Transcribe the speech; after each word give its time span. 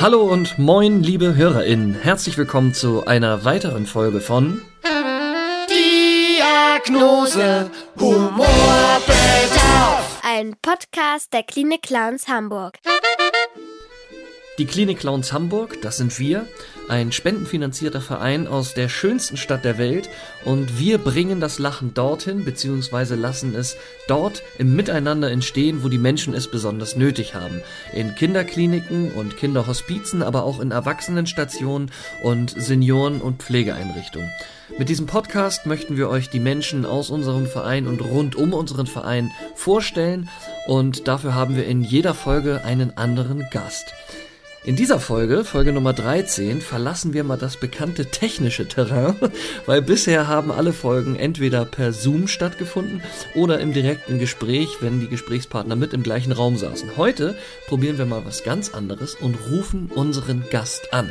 Hallo 0.00 0.22
und 0.22 0.60
moin, 0.60 1.02
liebe 1.02 1.34
HörerInnen. 1.34 1.96
Herzlich 2.00 2.38
willkommen 2.38 2.72
zu 2.72 3.04
einer 3.06 3.44
weiteren 3.44 3.84
Folge 3.84 4.20
von 4.20 4.62
Diagnose 5.68 7.68
Humorbedarf. 7.98 10.20
Ein 10.22 10.54
Podcast 10.62 11.32
der 11.32 11.42
Klinik 11.42 11.82
Clowns 11.82 12.28
Hamburg. 12.28 12.74
Die 14.58 14.66
Klinik 14.66 14.98
Clowns 14.98 15.32
Hamburg, 15.32 15.80
das 15.82 15.98
sind 15.98 16.18
wir, 16.18 16.44
ein 16.88 17.12
spendenfinanzierter 17.12 18.00
Verein 18.00 18.48
aus 18.48 18.74
der 18.74 18.88
schönsten 18.88 19.36
Stadt 19.36 19.64
der 19.64 19.78
Welt 19.78 20.10
und 20.44 20.80
wir 20.80 20.98
bringen 20.98 21.38
das 21.38 21.60
Lachen 21.60 21.94
dorthin, 21.94 22.44
beziehungsweise 22.44 23.14
lassen 23.14 23.54
es 23.54 23.76
dort 24.08 24.42
im 24.58 24.74
Miteinander 24.74 25.30
entstehen, 25.30 25.84
wo 25.84 25.88
die 25.88 25.96
Menschen 25.96 26.34
es 26.34 26.50
besonders 26.50 26.96
nötig 26.96 27.36
haben. 27.36 27.62
In 27.92 28.16
Kinderkliniken 28.16 29.12
und 29.12 29.36
Kinderhospizen, 29.36 30.24
aber 30.24 30.42
auch 30.42 30.58
in 30.58 30.72
Erwachsenenstationen 30.72 31.92
und 32.24 32.50
Senioren- 32.50 33.20
und 33.20 33.44
Pflegeeinrichtungen. 33.44 34.28
Mit 34.76 34.88
diesem 34.88 35.06
Podcast 35.06 35.66
möchten 35.66 35.96
wir 35.96 36.08
euch 36.08 36.30
die 36.30 36.40
Menschen 36.40 36.84
aus 36.84 37.10
unserem 37.10 37.46
Verein 37.46 37.86
und 37.86 38.00
rund 38.00 38.34
um 38.34 38.52
unseren 38.52 38.88
Verein 38.88 39.30
vorstellen 39.54 40.28
und 40.66 41.06
dafür 41.06 41.36
haben 41.36 41.54
wir 41.54 41.66
in 41.66 41.80
jeder 41.80 42.12
Folge 42.12 42.64
einen 42.64 42.96
anderen 42.96 43.46
Gast. 43.52 43.94
In 44.64 44.74
dieser 44.74 44.98
Folge, 44.98 45.44
Folge 45.44 45.72
Nummer 45.72 45.92
13, 45.92 46.60
verlassen 46.60 47.14
wir 47.14 47.22
mal 47.22 47.38
das 47.38 47.58
bekannte 47.58 48.06
technische 48.06 48.66
Terrain, 48.66 49.14
weil 49.66 49.82
bisher 49.82 50.26
haben 50.26 50.50
alle 50.50 50.72
Folgen 50.72 51.14
entweder 51.14 51.64
per 51.64 51.92
Zoom 51.92 52.26
stattgefunden 52.26 53.00
oder 53.36 53.60
im 53.60 53.72
direkten 53.72 54.18
Gespräch, 54.18 54.68
wenn 54.80 55.00
die 55.00 55.08
Gesprächspartner 55.08 55.76
mit 55.76 55.92
im 55.94 56.02
gleichen 56.02 56.32
Raum 56.32 56.56
saßen. 56.56 56.96
Heute 56.96 57.36
probieren 57.68 57.98
wir 57.98 58.06
mal 58.06 58.24
was 58.24 58.42
ganz 58.42 58.74
anderes 58.74 59.14
und 59.14 59.36
rufen 59.48 59.90
unseren 59.94 60.44
Gast 60.50 60.92
an. 60.92 61.08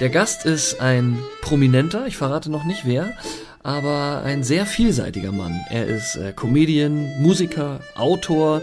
Der 0.00 0.10
Gast 0.10 0.44
ist 0.44 0.80
ein 0.80 1.18
Prominenter, 1.42 2.06
ich 2.06 2.16
verrate 2.16 2.50
noch 2.50 2.64
nicht 2.64 2.84
wer, 2.84 3.16
aber 3.62 4.22
ein 4.24 4.42
sehr 4.42 4.66
vielseitiger 4.66 5.32
Mann. 5.32 5.64
Er 5.70 5.86
ist 5.86 6.16
äh, 6.16 6.32
Comedian, 6.32 7.22
Musiker, 7.22 7.80
Autor, 7.94 8.62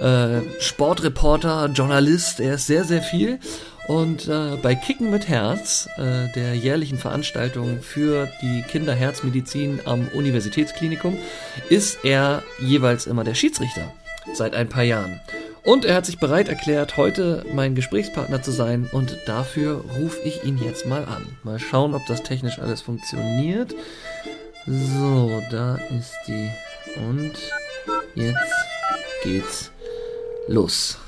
äh, 0.00 0.40
Sportreporter, 0.60 1.70
Journalist, 1.72 2.40
er 2.40 2.54
ist 2.54 2.66
sehr, 2.66 2.84
sehr 2.84 3.02
viel. 3.02 3.38
Und 3.86 4.28
äh, 4.28 4.56
bei 4.62 4.74
Kicken 4.74 5.10
mit 5.10 5.28
Herz, 5.28 5.88
äh, 5.98 6.32
der 6.34 6.54
jährlichen 6.54 6.98
Veranstaltung 6.98 7.82
für 7.82 8.28
die 8.40 8.62
Kinderherzmedizin 8.62 9.80
am 9.84 10.08
Universitätsklinikum, 10.14 11.18
ist 11.68 11.98
er 12.02 12.42
jeweils 12.60 13.06
immer 13.06 13.24
der 13.24 13.34
Schiedsrichter. 13.34 13.92
Seit 14.32 14.54
ein 14.54 14.70
paar 14.70 14.84
Jahren. 14.84 15.20
Und 15.64 15.84
er 15.84 15.94
hat 15.96 16.06
sich 16.06 16.18
bereit 16.18 16.48
erklärt, 16.48 16.96
heute 16.96 17.44
mein 17.52 17.74
Gesprächspartner 17.74 18.42
zu 18.42 18.52
sein. 18.52 18.88
Und 18.90 19.18
dafür 19.26 19.84
rufe 19.98 20.20
ich 20.24 20.44
ihn 20.44 20.58
jetzt 20.58 20.86
mal 20.86 21.04
an. 21.04 21.26
Mal 21.42 21.58
schauen, 21.58 21.94
ob 21.94 22.06
das 22.06 22.22
technisch 22.22 22.58
alles 22.58 22.80
funktioniert. 22.80 23.74
So, 24.66 25.42
da 25.50 25.76
ist 25.98 26.14
die. 26.26 26.50
Und 27.06 27.32
jetzt 28.14 28.54
geht's 29.22 29.73
los. 30.48 31.00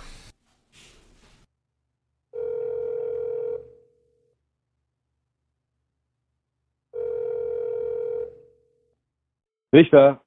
Richter. 9.72 10.22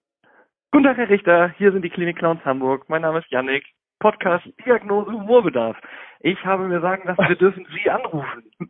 Guten 0.71 0.83
Tag, 0.83 0.97
Herr 0.97 1.09
Richter. 1.09 1.49
Hier 1.57 1.71
sind 1.71 1.83
die 1.83 1.89
Klinik 1.89 2.17
Clowns 2.17 2.45
Hamburg. 2.45 2.87
Mein 2.87 3.01
Name 3.01 3.19
ist 3.19 3.31
Yannick. 3.31 3.65
Podcast 3.99 4.45
Diagnose 4.65 5.11
Humorbedarf. 5.11 5.77
Ich 6.19 6.43
habe 6.45 6.67
mir 6.67 6.81
sagen 6.81 7.07
lassen, 7.07 7.27
wir 7.27 7.35
dürfen 7.35 7.65
Sie 7.73 7.89
anrufen. 7.89 8.43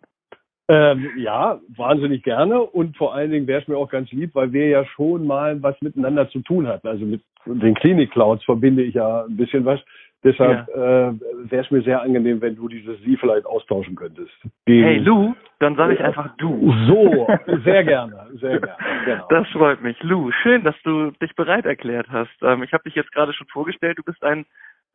Ähm, 0.72 1.10
ja, 1.18 1.60
wahnsinnig 1.70 2.22
gerne 2.22 2.62
und 2.62 2.96
vor 2.96 3.16
allen 3.16 3.32
Dingen 3.32 3.48
wäre 3.48 3.60
es 3.60 3.68
mir 3.68 3.76
auch 3.76 3.90
ganz 3.90 4.12
lieb, 4.12 4.36
weil 4.36 4.54
wir 4.54 4.68
ja 4.68 4.86
schon 4.86 5.26
mal 5.26 5.64
was 5.64 5.76
miteinander 5.82 6.30
zu 6.30 6.42
tun 6.42 6.68
hatten. 6.68 6.88
Also 6.88 7.06
mit 7.06 7.24
den 7.48 7.74
Klinik-Clouds 7.74 8.44
verbinde 8.44 8.84
ich 8.84 8.94
ja 8.94 9.24
ein 9.24 9.36
bisschen 9.36 9.66
was. 9.66 9.80
Deshalb 10.24 10.68
ja. 10.68 11.10
äh, 11.10 11.14
wäre 11.50 11.64
es 11.64 11.72
mir 11.72 11.82
sehr 11.82 12.02
angenehm, 12.02 12.42
wenn 12.42 12.56
du 12.56 12.68
dieses 12.68 13.00
Sie 13.02 13.16
vielleicht 13.16 13.46
austauschen 13.46 13.96
könntest. 13.96 14.34
Den 14.68 14.84
hey 14.84 14.98
Lou, 14.98 15.34
dann 15.60 15.76
sage 15.76 15.94
ich 15.94 16.02
einfach 16.02 16.36
du. 16.38 16.74
So, 16.88 17.28
sehr 17.64 17.84
gerne, 17.86 18.28
sehr 18.34 18.60
gerne. 18.60 18.78
Genau. 19.06 19.28
Das 19.30 19.48
freut 19.50 19.82
mich. 19.82 20.02
Lou, 20.04 20.32
schön, 20.44 20.64
dass 20.64 20.76
du 20.84 21.12
dich 21.22 21.34
bereit 21.36 21.66
erklärt 21.66 22.08
hast. 22.10 22.36
Ähm, 22.42 22.64
ich 22.64 22.74
habe 22.74 22.84
dich 22.84 22.96
jetzt 22.96 23.14
gerade 23.14 23.32
schon 23.34 23.48
vorgestellt, 23.48 23.98
du 23.98 24.04
bist 24.04 24.22
ein 24.24 24.46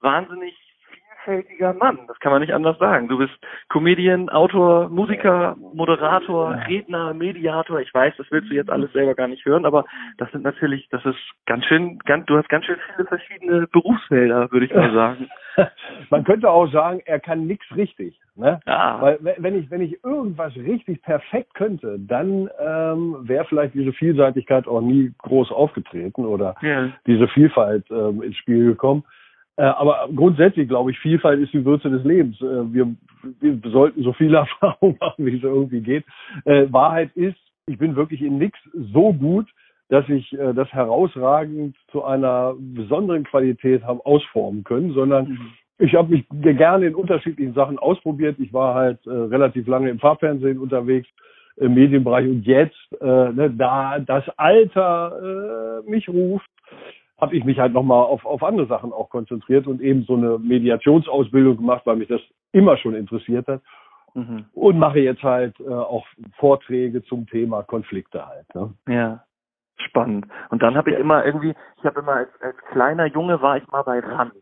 wahnsinnig 0.00 0.54
vielfältiger 1.24 1.72
Mann. 1.74 1.98
Das 2.06 2.18
kann 2.20 2.32
man 2.32 2.40
nicht 2.40 2.54
anders 2.54 2.78
sagen. 2.78 3.08
Du 3.08 3.18
bist 3.18 3.32
Comedian, 3.68 4.28
Autor, 4.28 4.88
Musiker, 4.88 5.56
Moderator, 5.74 6.56
Redner, 6.68 7.14
Mediator. 7.14 7.80
Ich 7.80 7.92
weiß, 7.92 8.14
das 8.16 8.26
willst 8.30 8.50
du 8.50 8.54
jetzt 8.54 8.70
alles 8.70 8.92
selber 8.92 9.14
gar 9.14 9.28
nicht 9.28 9.44
hören, 9.44 9.64
aber 9.64 9.84
das 10.18 10.30
sind 10.32 10.44
natürlich, 10.44 10.88
das 10.90 11.04
ist 11.04 11.18
ganz 11.46 11.64
schön, 11.64 11.98
ganz, 12.00 12.26
du 12.26 12.36
hast 12.36 12.48
ganz 12.48 12.64
schön 12.64 12.76
viele 12.94 13.06
verschiedene 13.08 13.66
Berufsfelder, 13.68 14.50
würde 14.52 14.66
ich 14.66 14.74
mal 14.74 14.92
sagen. 14.94 15.28
man 16.10 16.24
könnte 16.24 16.50
auch 16.50 16.70
sagen, 16.70 17.00
er 17.04 17.20
kann 17.20 17.46
nichts 17.46 17.66
richtig. 17.76 18.18
Ne? 18.36 18.60
Ja. 18.66 19.00
Weil 19.00 19.18
wenn 19.20 19.56
ich, 19.56 19.70
wenn 19.70 19.80
ich 19.80 20.02
irgendwas 20.02 20.54
richtig 20.56 21.02
perfekt 21.02 21.54
könnte, 21.54 21.96
dann 22.00 22.50
ähm, 22.58 23.16
wäre 23.22 23.44
vielleicht 23.44 23.74
diese 23.74 23.92
Vielseitigkeit 23.92 24.66
auch 24.66 24.80
nie 24.80 25.12
groß 25.18 25.52
aufgetreten 25.52 26.24
oder 26.24 26.56
ja. 26.60 26.88
diese 27.06 27.28
Vielfalt 27.28 27.88
ähm, 27.90 28.22
ins 28.22 28.36
Spiel 28.36 28.66
gekommen. 28.66 29.04
Äh, 29.56 29.62
aber 29.62 30.08
grundsätzlich 30.14 30.68
glaube 30.68 30.90
ich, 30.90 30.98
Vielfalt 30.98 31.40
ist 31.40 31.52
die 31.52 31.64
Würze 31.64 31.90
des 31.90 32.04
Lebens. 32.04 32.40
Äh, 32.40 32.72
wir, 32.72 32.94
wir 33.40 33.70
sollten 33.70 34.02
so 34.02 34.12
viel 34.12 34.34
Erfahrung 34.34 34.96
machen, 35.00 35.26
wie 35.26 35.36
es 35.36 35.42
irgendwie 35.42 35.80
geht. 35.80 36.04
Äh, 36.44 36.66
Wahrheit 36.70 37.10
ist, 37.14 37.38
ich 37.66 37.78
bin 37.78 37.96
wirklich 37.96 38.20
in 38.20 38.38
nichts 38.38 38.58
so 38.92 39.12
gut, 39.12 39.46
dass 39.88 40.08
ich 40.08 40.32
äh, 40.32 40.52
das 40.54 40.72
herausragend 40.72 41.76
zu 41.92 42.04
einer 42.04 42.54
besonderen 42.58 43.24
Qualität 43.24 43.84
habe 43.84 44.04
ausformen 44.04 44.64
können, 44.64 44.92
sondern 44.92 45.28
mhm. 45.28 45.52
ich 45.78 45.94
habe 45.94 46.10
mich 46.10 46.24
gerne 46.30 46.86
in 46.86 46.94
unterschiedlichen 46.94 47.54
Sachen 47.54 47.78
ausprobiert. 47.78 48.36
Ich 48.40 48.52
war 48.52 48.74
halt 48.74 49.06
äh, 49.06 49.10
relativ 49.10 49.68
lange 49.68 49.88
im 49.88 50.00
Farbfernsehen 50.00 50.58
unterwegs, 50.58 51.08
im 51.56 51.74
Medienbereich 51.74 52.26
und 52.26 52.44
jetzt, 52.44 52.74
ne, 53.00 53.54
da 53.56 54.00
das 54.00 54.24
Alter 54.36 55.82
mich 55.86 56.08
ruft, 56.08 56.50
habe 57.24 57.36
ich 57.36 57.44
mich 57.44 57.58
halt 57.58 57.72
nochmal 57.72 58.04
auf, 58.04 58.26
auf 58.26 58.42
andere 58.42 58.66
Sachen 58.66 58.92
auch 58.92 59.08
konzentriert 59.08 59.66
und 59.66 59.80
eben 59.80 60.02
so 60.04 60.14
eine 60.14 60.38
Mediationsausbildung 60.38 61.56
gemacht, 61.56 61.82
weil 61.86 61.96
mich 61.96 62.08
das 62.08 62.20
immer 62.52 62.76
schon 62.76 62.94
interessiert 62.94 63.46
hat. 63.48 63.62
Mhm. 64.12 64.44
Und 64.52 64.78
mache 64.78 65.00
jetzt 65.00 65.22
halt 65.22 65.58
äh, 65.58 65.72
auch 65.72 66.06
Vorträge 66.36 67.02
zum 67.04 67.26
Thema 67.26 67.62
Konflikte 67.62 68.26
halt. 68.26 68.54
Ne? 68.54 68.74
Ja, 68.86 69.24
spannend. 69.78 70.26
Und 70.50 70.62
dann 70.62 70.76
habe 70.76 70.90
ich 70.90 70.96
ja. 70.96 71.00
immer 71.00 71.24
irgendwie, 71.24 71.54
ich 71.78 71.84
habe 71.84 72.00
immer 72.00 72.12
als, 72.12 72.28
als 72.42 72.56
kleiner 72.70 73.06
Junge 73.06 73.40
war 73.40 73.56
ich 73.56 73.66
mal 73.68 73.82
bei 73.82 74.00
RAN 74.00 74.32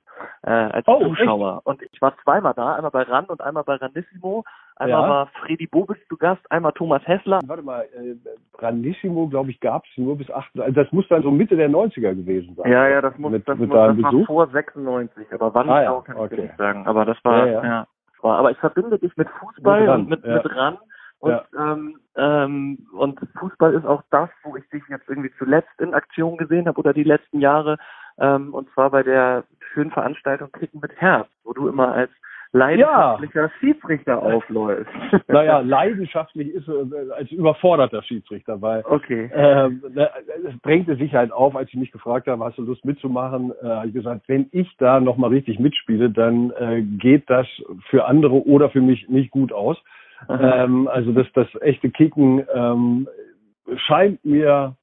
äh, 0.42 0.50
als 0.50 0.86
oh, 0.88 1.06
Zuschauer. 1.06 1.58
Echt? 1.58 1.66
Und 1.66 1.82
ich 1.82 2.02
war 2.02 2.14
zweimal 2.24 2.52
da, 2.54 2.74
einmal 2.74 2.90
bei 2.90 3.02
RAN 3.02 3.26
und 3.26 3.40
einmal 3.40 3.64
bei 3.64 3.76
Ranissimo. 3.76 4.44
Einmal 4.76 5.02
ja. 5.02 5.08
war 5.08 5.26
Freddy 5.40 5.66
Bobitz 5.66 5.98
zu 6.08 6.16
Gast, 6.16 6.40
einmal 6.50 6.72
Thomas 6.72 7.06
Hessler. 7.06 7.40
Warte 7.46 7.62
mal, 7.62 7.82
äh, 7.82 8.16
Ranissimo, 8.58 9.28
glaube 9.28 9.50
ich, 9.50 9.60
gab 9.60 9.84
es 9.84 9.98
nur 9.98 10.16
bis 10.16 10.30
8. 10.30 10.58
Also 10.58 10.72
das 10.72 10.90
muss 10.92 11.06
dann 11.08 11.22
so 11.22 11.30
Mitte 11.30 11.56
der 11.56 11.70
90er 11.70 12.14
gewesen 12.14 12.54
sein. 12.56 12.70
Ja, 12.70 12.88
ja, 12.88 13.00
das 13.00 13.16
muss, 13.18 13.32
mit, 13.32 13.46
das, 13.46 13.58
mit 13.58 13.68
muss, 13.68 13.76
das 13.76 14.02
war 14.02 14.24
vor 14.24 14.48
96. 14.48 15.26
Aber 15.32 15.54
wann 15.54 15.68
ah, 15.68 15.82
ja. 15.82 16.00
kann 16.00 16.16
okay. 16.16 16.34
ich 16.34 16.42
nicht 16.42 16.56
sagen. 16.56 16.86
Aber 16.86 17.04
das 17.04 17.18
war, 17.22 17.46
ja, 17.46 17.52
ja. 17.52 17.64
ja 17.64 17.86
war. 18.22 18.38
Aber 18.38 18.50
ich 18.50 18.58
verbinde 18.58 18.98
dich 18.98 19.16
mit 19.16 19.28
Fußball 19.28 19.88
und 19.88 20.08
mit, 20.08 20.24
mit 20.24 20.56
RAN. 20.56 20.78
Und, 21.18 21.30
ja. 21.30 21.44
ähm, 21.56 22.00
ähm, 22.16 22.86
und 22.92 23.20
Fußball 23.38 23.74
ist 23.74 23.86
auch 23.86 24.02
das, 24.10 24.28
wo 24.42 24.56
ich 24.56 24.68
dich 24.70 24.82
jetzt 24.88 25.08
irgendwie 25.08 25.32
zuletzt 25.38 25.80
in 25.80 25.94
Aktion 25.94 26.36
gesehen 26.36 26.66
habe 26.66 26.78
oder 26.78 26.92
die 26.92 27.04
letzten 27.04 27.40
Jahre. 27.40 27.78
Ähm, 28.18 28.52
und 28.52 28.68
zwar 28.72 28.90
bei 28.90 29.02
der 29.02 29.44
schönen 29.72 29.92
Veranstaltung 29.92 30.50
Kicken 30.52 30.80
mit 30.80 30.92
Herz, 30.96 31.28
wo 31.44 31.52
du 31.52 31.68
immer 31.68 31.92
als 31.92 32.10
leidenschaftlicher 32.52 33.42
ja. 33.42 33.50
Schiedsrichter 33.60 34.22
aufläuft. 34.22 34.90
Naja, 35.28 35.60
leidenschaftlich 35.60 36.48
ist 36.48 36.68
äh, 36.68 37.10
als 37.16 37.30
überforderter 37.30 38.02
Schiedsrichter, 38.02 38.60
weil 38.60 38.82
okay. 38.84 39.30
äh, 39.32 39.70
es 40.46 40.60
drängte 40.62 40.96
sich 40.96 41.14
halt 41.14 41.32
auf, 41.32 41.56
als 41.56 41.68
ich 41.70 41.76
mich 41.76 41.90
gefragt 41.90 42.26
habe, 42.26 42.44
hast 42.44 42.58
du 42.58 42.62
Lust 42.62 42.84
mitzumachen, 42.84 43.52
äh, 43.62 43.66
habe 43.66 43.88
ich 43.88 43.94
gesagt, 43.94 44.28
wenn 44.28 44.48
ich 44.52 44.68
da 44.78 45.00
nochmal 45.00 45.30
richtig 45.30 45.58
mitspiele, 45.58 46.10
dann 46.10 46.50
äh, 46.58 46.82
geht 46.82 47.28
das 47.30 47.46
für 47.88 48.04
andere 48.04 48.46
oder 48.46 48.68
für 48.68 48.82
mich 48.82 49.08
nicht 49.08 49.30
gut 49.30 49.52
aus. 49.52 49.78
Ähm, 50.28 50.88
also 50.88 51.12
das, 51.12 51.26
das 51.34 51.48
echte 51.60 51.90
Kicken 51.90 52.44
ähm, 52.54 53.08
scheint 53.76 54.24
mir 54.24 54.76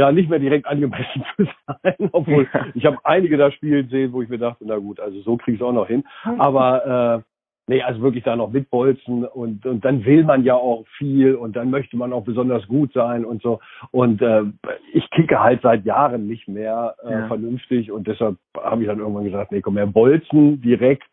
ja 0.00 0.12
nicht 0.12 0.30
mehr 0.30 0.38
direkt 0.38 0.66
angemessen 0.66 1.24
zu 1.36 1.46
sein, 1.66 2.08
obwohl 2.12 2.48
ich 2.74 2.86
habe 2.86 2.98
einige 3.04 3.36
da 3.36 3.50
spielen 3.50 3.88
sehen, 3.88 4.12
wo 4.12 4.22
ich 4.22 4.28
mir 4.28 4.38
dachte, 4.38 4.64
na 4.66 4.76
gut, 4.78 4.98
also 4.98 5.20
so 5.20 5.36
kriege 5.36 5.56
ich 5.56 5.60
es 5.60 5.66
auch 5.66 5.72
noch 5.72 5.86
hin. 5.86 6.04
Aber 6.38 7.22
äh, 7.22 7.72
nee, 7.72 7.82
also 7.82 8.00
wirklich 8.00 8.24
da 8.24 8.34
noch 8.34 8.50
mitbolzen 8.50 9.24
und 9.24 9.66
und 9.66 9.84
dann 9.84 10.04
will 10.04 10.24
man 10.24 10.42
ja 10.42 10.54
auch 10.54 10.86
viel 10.96 11.34
und 11.34 11.54
dann 11.54 11.70
möchte 11.70 11.96
man 11.96 12.12
auch 12.12 12.24
besonders 12.24 12.66
gut 12.66 12.92
sein 12.94 13.24
und 13.24 13.42
so. 13.42 13.60
Und 13.90 14.22
äh, 14.22 14.44
ich 14.92 15.08
kicke 15.10 15.38
halt 15.38 15.60
seit 15.62 15.84
Jahren 15.84 16.26
nicht 16.26 16.48
mehr 16.48 16.96
äh, 17.04 17.12
ja. 17.12 17.26
vernünftig 17.26 17.92
und 17.92 18.06
deshalb 18.06 18.36
habe 18.56 18.82
ich 18.82 18.88
dann 18.88 19.00
irgendwann 19.00 19.24
gesagt, 19.24 19.52
nee, 19.52 19.60
komm 19.60 19.76
her, 19.76 19.86
bolzen 19.86 20.60
direkt. 20.62 21.04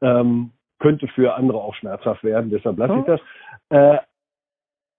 Ähm, 0.00 0.50
könnte 0.80 1.08
für 1.08 1.34
andere 1.34 1.58
auch 1.58 1.74
schmerzhaft 1.74 2.22
werden, 2.22 2.50
deshalb 2.50 2.78
lasse 2.78 2.98
ich 3.00 3.04
das. 3.04 3.20
Äh, 3.70 3.98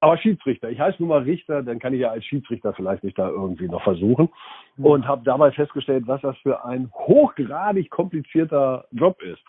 aber 0.01 0.17
Schiedsrichter, 0.17 0.69
ich 0.69 0.79
heiße 0.79 0.97
nun 0.99 1.09
mal 1.09 1.23
Richter, 1.23 1.61
dann 1.63 1.79
kann 1.79 1.93
ich 1.93 2.01
ja 2.01 2.09
als 2.09 2.25
Schiedsrichter 2.25 2.73
vielleicht 2.73 3.03
nicht 3.03 3.17
da 3.17 3.29
irgendwie 3.29 3.67
noch 3.67 3.83
versuchen. 3.83 4.29
Und 4.77 5.07
habe 5.07 5.23
dabei 5.25 5.51
festgestellt, 5.51 6.03
was 6.07 6.21
das 6.21 6.37
für 6.37 6.63
ein 6.63 6.89
hochgradig 6.93 7.89
komplizierter 7.89 8.85
Job 8.91 9.21
ist. 9.21 9.43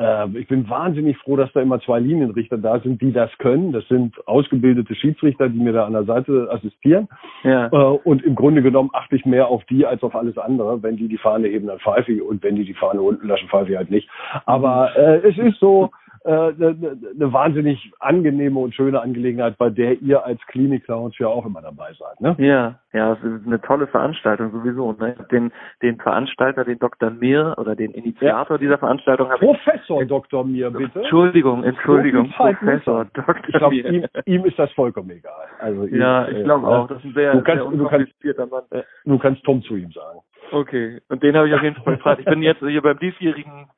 Äh, 0.00 0.28
ich 0.38 0.48
bin 0.48 0.68
wahnsinnig 0.68 1.18
froh, 1.18 1.36
dass 1.36 1.52
da 1.52 1.60
immer 1.60 1.80
zwei 1.80 2.00
Linienrichter 2.00 2.56
da 2.56 2.80
sind, 2.80 3.02
die 3.02 3.12
das 3.12 3.30
können. 3.38 3.72
Das 3.72 3.86
sind 3.88 4.16
ausgebildete 4.26 4.94
Schiedsrichter, 4.94 5.48
die 5.48 5.58
mir 5.58 5.72
da 5.72 5.84
an 5.84 5.92
der 5.92 6.04
Seite 6.04 6.48
assistieren. 6.50 7.08
Ja. 7.42 7.66
Äh, 7.66 7.98
und 8.04 8.22
im 8.22 8.34
Grunde 8.34 8.62
genommen 8.62 8.90
achte 8.92 9.16
ich 9.16 9.26
mehr 9.26 9.48
auf 9.48 9.64
die 9.64 9.84
als 9.84 10.02
auf 10.02 10.14
alles 10.14 10.38
andere. 10.38 10.82
Wenn 10.82 10.96
die 10.96 11.08
die 11.08 11.18
Fahne 11.18 11.48
heben, 11.48 11.66
dann 11.66 11.80
pfeife 11.80 12.12
ich. 12.12 12.22
Und 12.22 12.42
wenn 12.42 12.56
die 12.56 12.64
die 12.64 12.74
Fahne 12.74 13.02
unten 13.02 13.28
lassen, 13.28 13.48
pfeife 13.48 13.72
ich 13.72 13.76
halt 13.76 13.90
nicht. 13.90 14.08
Aber 14.46 14.96
äh, 14.96 15.28
es 15.28 15.36
ist 15.36 15.60
so, 15.60 15.90
eine, 16.24 16.66
äh, 16.66 16.68
eine 16.68 16.98
ne 17.14 17.32
wahnsinnig 17.32 17.92
angenehme 17.98 18.60
und 18.60 18.74
schöne 18.74 19.00
Angelegenheit, 19.00 19.56
bei 19.58 19.70
der 19.70 20.00
ihr 20.00 20.24
als 20.24 20.40
Klinik-Clowns 20.48 21.18
ja 21.18 21.28
auch 21.28 21.46
immer 21.46 21.62
dabei 21.62 21.92
seid. 21.98 22.20
Ne? 22.20 22.36
Ja, 22.38 22.78
ja, 22.92 23.12
es 23.12 23.22
ist 23.22 23.46
eine 23.46 23.60
tolle 23.60 23.86
Veranstaltung 23.86 24.50
sowieso. 24.50 24.92
Ne? 24.92 25.16
Den, 25.30 25.52
den 25.82 25.96
Veranstalter, 25.98 26.64
den 26.64 26.78
Dr. 26.78 27.10
Mir 27.10 27.54
oder 27.56 27.74
den 27.74 27.92
Initiator 27.92 28.56
ja. 28.56 28.58
dieser 28.58 28.78
Veranstaltung 28.78 29.30
habe 29.30 29.38
Professor 29.38 30.02
ich, 30.02 30.08
Dr. 30.08 30.44
Mir, 30.44 30.70
bitte. 30.70 31.00
Entschuldigung, 31.00 31.64
Entschuldigung, 31.64 32.30
Professor 32.30 33.06
Dr. 33.14 33.36
Ich 33.46 33.54
glaube, 33.54 33.76
ihm, 33.76 34.04
ihm, 34.26 34.44
ist 34.44 34.58
das 34.58 34.70
vollkommen 34.72 35.10
egal. 35.10 35.46
Also 35.58 35.86
ihm, 35.86 36.00
ja, 36.00 36.28
ich 36.28 36.44
glaube 36.44 36.66
äh, 36.66 36.70
auch. 36.70 36.88
Das 36.88 36.98
ist 36.98 37.04
ein 37.04 37.14
sehr, 37.14 37.32
du 37.32 37.42
kannst, 37.42 37.62
sehr 37.62 37.66
unkomplizierter 37.66 38.46
Mann. 38.46 38.62
Du 39.04 39.18
kannst 39.18 39.44
Tom 39.44 39.62
zu 39.62 39.76
ihm 39.76 39.90
sagen. 39.92 40.20
Okay, 40.52 41.00
und 41.08 41.22
den 41.22 41.36
habe 41.36 41.48
ich 41.48 41.54
auf 41.54 41.62
jeden 41.62 41.76
Fall 41.76 41.94
gefragt. 41.96 42.20
Ich 42.20 42.26
bin 42.26 42.42
jetzt 42.42 42.60
hier 42.60 42.82
beim 42.82 42.98
diesjährigen 42.98 43.68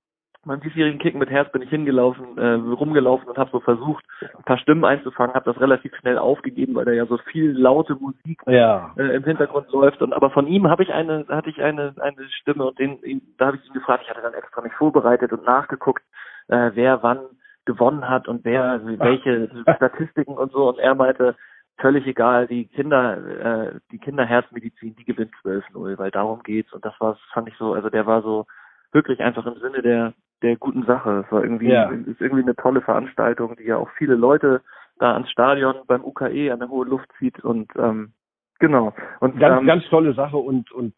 meinem 0.44 0.60
diesjährigen 0.60 0.98
Kicken 0.98 1.20
mit 1.20 1.30
Herz 1.30 1.50
bin 1.52 1.62
ich 1.62 1.70
hingelaufen, 1.70 2.36
äh, 2.36 2.54
rumgelaufen 2.54 3.28
und 3.28 3.38
habe 3.38 3.50
so 3.50 3.60
versucht, 3.60 4.04
ein 4.20 4.44
paar 4.44 4.58
Stimmen 4.58 4.84
einzufangen, 4.84 5.34
habe 5.34 5.50
das 5.50 5.60
relativ 5.60 5.94
schnell 5.96 6.18
aufgegeben, 6.18 6.74
weil 6.74 6.84
da 6.84 6.92
ja 6.92 7.06
so 7.06 7.18
viel 7.18 7.52
laute 7.52 7.94
Musik 7.94 8.42
ja. 8.46 8.92
äh, 8.96 9.14
im 9.14 9.24
Hintergrund 9.24 9.70
läuft. 9.70 10.02
Und 10.02 10.12
aber 10.12 10.30
von 10.30 10.46
ihm 10.46 10.68
habe 10.68 10.82
ich 10.82 10.92
eine, 10.92 11.26
hatte 11.28 11.50
ich 11.50 11.62
eine 11.62 11.94
eine 12.00 12.28
Stimme 12.40 12.64
und 12.66 12.78
den, 12.78 12.98
da 13.38 13.46
habe 13.46 13.56
ich 13.56 13.66
ihn 13.66 13.74
gefragt. 13.74 14.02
Ich 14.04 14.10
hatte 14.10 14.22
dann 14.22 14.34
extra 14.34 14.62
mich 14.62 14.72
vorbereitet 14.74 15.32
und 15.32 15.44
nachgeguckt, 15.44 16.02
äh, 16.48 16.70
wer 16.74 17.02
wann 17.02 17.20
gewonnen 17.64 18.08
hat 18.08 18.26
und 18.26 18.44
wer 18.44 18.80
welche 18.98 19.50
Statistiken 19.76 20.34
und 20.34 20.50
so. 20.52 20.68
Und 20.68 20.78
er 20.78 20.94
meinte, 20.94 21.36
völlig 21.78 22.06
egal, 22.06 22.46
die 22.46 22.66
Kinder, 22.66 23.16
äh, 23.16 23.78
die 23.90 23.98
Kinderherzmedizin, 23.98 24.96
die 24.96 25.04
gewinnt 25.04 25.32
12-0, 25.44 25.98
weil 25.98 26.10
darum 26.10 26.42
geht's. 26.42 26.72
Und 26.72 26.84
das 26.84 26.94
war, 27.00 27.16
fand 27.32 27.48
ich 27.48 27.56
so, 27.56 27.74
also 27.74 27.90
der 27.90 28.06
war 28.06 28.22
so 28.22 28.46
wirklich 28.92 29.20
einfach 29.20 29.46
im 29.46 29.58
Sinne 29.60 29.82
der 29.82 30.14
der 30.42 30.56
guten 30.56 30.84
Sache. 30.84 31.24
Es 31.26 31.32
war 31.32 31.42
irgendwie, 31.42 31.68
ja. 31.68 31.88
ist 31.90 32.20
irgendwie 32.20 32.42
eine 32.42 32.56
tolle 32.56 32.80
Veranstaltung, 32.80 33.56
die 33.56 33.64
ja 33.64 33.76
auch 33.76 33.88
viele 33.96 34.14
Leute 34.14 34.60
da 34.98 35.14
ans 35.14 35.30
Stadion 35.30 35.74
beim 35.86 36.04
UKE 36.04 36.52
an 36.52 36.58
der 36.58 36.68
hohe 36.68 36.86
Luft 36.86 37.08
zieht 37.18 37.42
und 37.44 37.70
ähm, 37.76 38.12
genau. 38.58 38.92
Und 39.20 39.38
ganz, 39.38 39.60
ähm, 39.60 39.66
ganz 39.66 39.84
tolle 39.88 40.14
Sache 40.14 40.36
und 40.36 40.70
und 40.72 40.94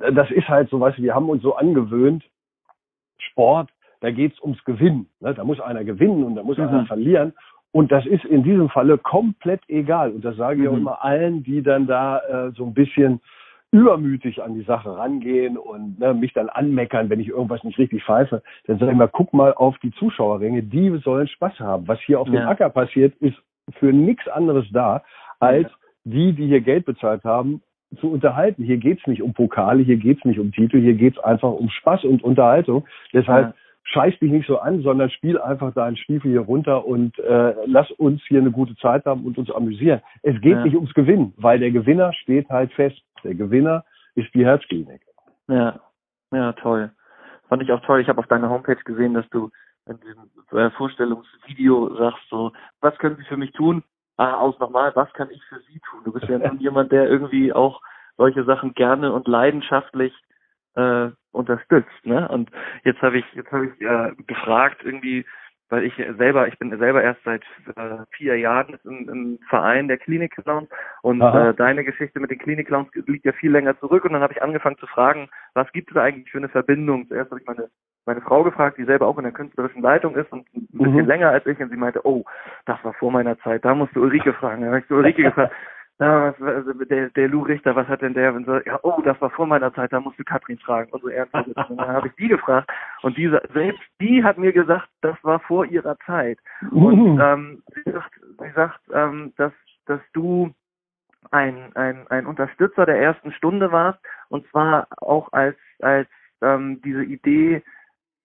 äh, 0.00 0.12
das 0.12 0.30
ist 0.30 0.48
halt 0.48 0.70
so, 0.70 0.80
was 0.80 0.96
wir 0.98 1.14
haben 1.14 1.28
uns 1.28 1.42
so 1.42 1.56
angewöhnt. 1.56 2.24
Sport, 3.18 3.70
da 4.00 4.10
geht's 4.10 4.40
ums 4.42 4.62
Gewinnen. 4.64 5.08
Ne? 5.20 5.34
Da 5.34 5.44
muss 5.44 5.60
einer 5.60 5.84
gewinnen 5.84 6.24
und 6.24 6.34
da 6.36 6.42
muss 6.42 6.58
mhm. 6.58 6.68
einer 6.68 6.86
verlieren. 6.86 7.32
Und 7.72 7.90
das 7.90 8.06
ist 8.06 8.24
in 8.24 8.42
diesem 8.44 8.68
Falle 8.68 8.98
komplett 8.98 9.62
egal. 9.68 10.12
Und 10.12 10.24
das 10.24 10.36
sage 10.36 10.62
ich 10.62 10.68
mhm. 10.68 10.74
auch 10.74 10.78
immer 10.78 11.04
allen, 11.04 11.42
die 11.42 11.62
dann 11.62 11.86
da 11.86 12.18
äh, 12.18 12.50
so 12.52 12.64
ein 12.64 12.74
bisschen 12.74 13.20
übermütig 13.74 14.40
an 14.40 14.54
die 14.54 14.62
Sache 14.62 14.96
rangehen 14.96 15.58
und 15.58 15.98
ne, 15.98 16.14
mich 16.14 16.32
dann 16.32 16.48
anmeckern, 16.48 17.10
wenn 17.10 17.18
ich 17.18 17.28
irgendwas 17.28 17.64
nicht 17.64 17.76
richtig 17.76 18.04
pfeife, 18.04 18.40
dann 18.68 18.78
sage 18.78 18.92
ich 18.92 18.96
mal, 18.96 19.08
guck 19.08 19.34
mal 19.34 19.52
auf 19.52 19.76
die 19.78 19.90
Zuschauerränge, 19.90 20.62
die 20.62 20.96
sollen 21.02 21.26
Spaß 21.26 21.58
haben. 21.58 21.88
Was 21.88 21.98
hier 22.06 22.20
auf 22.20 22.28
ja. 22.28 22.34
dem 22.34 22.48
Acker 22.48 22.70
passiert, 22.70 23.16
ist 23.16 23.36
für 23.80 23.92
nichts 23.92 24.28
anderes 24.28 24.64
da, 24.72 25.02
als 25.40 25.64
ja. 25.64 25.76
die, 26.04 26.32
die 26.34 26.46
hier 26.46 26.60
Geld 26.60 26.86
bezahlt 26.86 27.24
haben, 27.24 27.62
zu 27.98 28.12
unterhalten. 28.12 28.62
Hier 28.62 28.76
geht's 28.76 29.04
nicht 29.08 29.22
um 29.22 29.34
Pokale, 29.34 29.82
hier 29.82 29.96
geht's 29.96 30.24
nicht 30.24 30.38
um 30.38 30.52
Titel, 30.52 30.80
hier 30.80 30.94
geht's 30.94 31.18
einfach 31.18 31.50
um 31.50 31.68
Spaß 31.68 32.04
und 32.04 32.22
Unterhaltung. 32.22 32.86
Deshalb 33.12 33.48
ja. 33.48 33.54
scheiß 33.82 34.16
dich 34.20 34.30
nicht 34.30 34.46
so 34.46 34.58
an, 34.58 34.82
sondern 34.82 35.10
spiel 35.10 35.40
einfach 35.40 35.74
deinen 35.74 35.96
Stiefel 35.96 36.30
hier 36.30 36.42
runter 36.42 36.86
und 36.86 37.18
äh, 37.18 37.54
lass 37.66 37.90
uns 37.90 38.22
hier 38.28 38.38
eine 38.38 38.52
gute 38.52 38.76
Zeit 38.76 39.04
haben 39.04 39.24
und 39.24 39.36
uns 39.36 39.50
amüsieren. 39.50 40.00
Es 40.22 40.40
geht 40.40 40.62
nicht 40.62 40.76
ums 40.76 40.94
Gewinnen, 40.94 41.34
weil 41.38 41.58
der 41.58 41.72
Gewinner 41.72 42.12
steht 42.12 42.48
halt 42.50 42.72
fest. 42.72 43.02
Der 43.24 43.34
Gewinner 43.34 43.84
ist 44.14 44.32
die 44.34 44.44
Herzklinik. 44.44 45.02
Ja, 45.48 45.80
ja, 46.32 46.52
toll. 46.52 46.90
Fand 47.48 47.62
ich 47.62 47.72
auch 47.72 47.80
toll. 47.82 48.00
Ich 48.00 48.08
habe 48.08 48.18
auf 48.18 48.26
deiner 48.26 48.48
Homepage 48.48 48.82
gesehen, 48.84 49.14
dass 49.14 49.28
du 49.30 49.50
in 49.86 49.98
diesem 50.00 50.30
äh, 50.58 50.70
Vorstellungsvideo 50.70 51.96
sagst 51.96 52.22
so, 52.30 52.52
was 52.80 52.96
können 52.98 53.16
Sie 53.16 53.24
für 53.24 53.36
mich 53.36 53.52
tun? 53.52 53.82
Ah, 54.16 54.34
aus 54.34 54.58
nochmal, 54.60 54.92
was 54.94 55.12
kann 55.12 55.30
ich 55.30 55.42
für 55.44 55.60
Sie 55.60 55.80
tun? 55.90 56.00
Du 56.04 56.12
bist 56.12 56.26
ja 56.28 56.38
nun 56.38 56.58
jemand, 56.60 56.92
der 56.92 57.08
irgendwie 57.08 57.52
auch 57.52 57.80
solche 58.16 58.44
Sachen 58.44 58.74
gerne 58.74 59.12
und 59.12 59.26
leidenschaftlich 59.26 60.14
äh, 60.74 61.10
unterstützt, 61.32 62.04
ne? 62.04 62.28
Und 62.28 62.50
jetzt 62.84 63.02
habe 63.02 63.18
ich 63.18 63.24
jetzt 63.34 63.50
habe 63.50 63.66
ich 63.66 63.80
äh, 63.80 64.12
gefragt 64.26 64.82
irgendwie, 64.84 65.26
weil 65.70 65.84
ich 65.84 65.94
selber, 66.18 66.46
ich 66.48 66.58
bin 66.58 66.76
selber 66.78 67.02
erst 67.02 67.22
seit 67.24 67.42
äh, 67.76 68.04
vier 68.10 68.38
Jahren 68.38 68.78
im, 68.84 69.08
im 69.08 69.38
Verein 69.48 69.88
der 69.88 69.98
Klinik 69.98 70.36
Clowns 70.36 70.68
und 71.02 71.20
äh, 71.20 71.54
deine 71.54 71.84
Geschichte 71.84 72.20
mit 72.20 72.30
den 72.30 72.38
Klinik 72.38 72.68
Clowns 72.68 72.88
liegt 73.06 73.24
ja 73.24 73.32
viel 73.32 73.50
länger 73.50 73.78
zurück 73.80 74.04
und 74.04 74.12
dann 74.12 74.22
habe 74.22 74.32
ich 74.32 74.42
angefangen 74.42 74.78
zu 74.78 74.86
fragen, 74.86 75.28
was 75.54 75.70
gibt 75.72 75.90
es 75.90 75.94
da 75.94 76.02
eigentlich 76.02 76.30
für 76.30 76.38
eine 76.38 76.48
Verbindung? 76.48 77.08
Zuerst 77.08 77.30
habe 77.30 77.40
ich 77.40 77.46
meine 77.46 77.68
meine 78.06 78.20
Frau 78.20 78.42
gefragt, 78.42 78.78
die 78.78 78.84
selber 78.84 79.06
auch 79.06 79.16
in 79.18 79.24
der 79.24 79.32
künstlerischen 79.32 79.82
Leitung 79.82 80.14
ist 80.14 80.30
und 80.30 80.46
ein 80.54 80.68
bisschen 80.72 80.92
mhm. 80.92 81.06
länger 81.06 81.30
als 81.30 81.46
ich 81.46 81.58
und 81.58 81.70
sie 81.70 81.76
meinte, 81.76 82.04
oh, 82.04 82.24
das 82.66 82.82
war 82.84 82.92
vor 82.94 83.10
meiner 83.10 83.38
Zeit, 83.38 83.64
da 83.64 83.74
musst 83.74 83.96
du 83.96 84.02
Ulrike 84.02 84.34
fragen. 84.34 84.60
Dann 84.60 84.70
habe 84.70 84.80
ich 84.80 84.86
zu 84.88 84.94
Ulrike 84.94 85.22
gefragt, 85.22 85.54
was, 85.98 86.40
also 86.42 86.72
der, 86.84 87.10
der 87.10 87.28
Lou 87.28 87.42
Richter, 87.42 87.76
was 87.76 87.86
hat 87.86 88.02
denn 88.02 88.14
der? 88.14 88.34
Und 88.34 88.46
so, 88.46 88.58
ja, 88.58 88.80
oh, 88.82 89.00
das 89.04 89.20
war 89.20 89.30
vor 89.30 89.46
meiner 89.46 89.72
Zeit, 89.74 89.92
da 89.92 90.00
musst 90.00 90.18
du 90.18 90.24
Katrin 90.24 90.58
fragen. 90.58 90.90
Und 90.90 91.02
so 91.02 91.08
ernst. 91.08 91.34
Und 91.34 91.56
dann 91.56 91.88
habe 91.88 92.08
ich 92.08 92.14
die 92.16 92.28
gefragt. 92.28 92.70
Und 93.02 93.16
diese, 93.16 93.40
selbst 93.52 93.82
die 94.00 94.24
hat 94.24 94.38
mir 94.38 94.52
gesagt, 94.52 94.88
das 95.02 95.16
war 95.22 95.38
vor 95.40 95.66
ihrer 95.66 95.96
Zeit. 96.00 96.38
Und 96.72 97.20
ähm, 97.20 97.62
sie 97.74 97.90
sagt, 97.90 98.10
sie 98.38 98.50
sagt 98.54 98.80
ähm, 98.92 99.32
dass, 99.36 99.52
dass 99.86 100.00
du 100.12 100.52
ein, 101.30 101.74
ein, 101.76 102.06
ein 102.08 102.26
Unterstützer 102.26 102.86
der 102.86 103.00
ersten 103.00 103.32
Stunde 103.32 103.70
warst. 103.70 104.00
Und 104.28 104.46
zwar 104.48 104.88
auch 104.96 105.32
als, 105.32 105.56
als 105.80 106.08
ähm, 106.42 106.80
diese 106.82 107.04
Idee, 107.04 107.62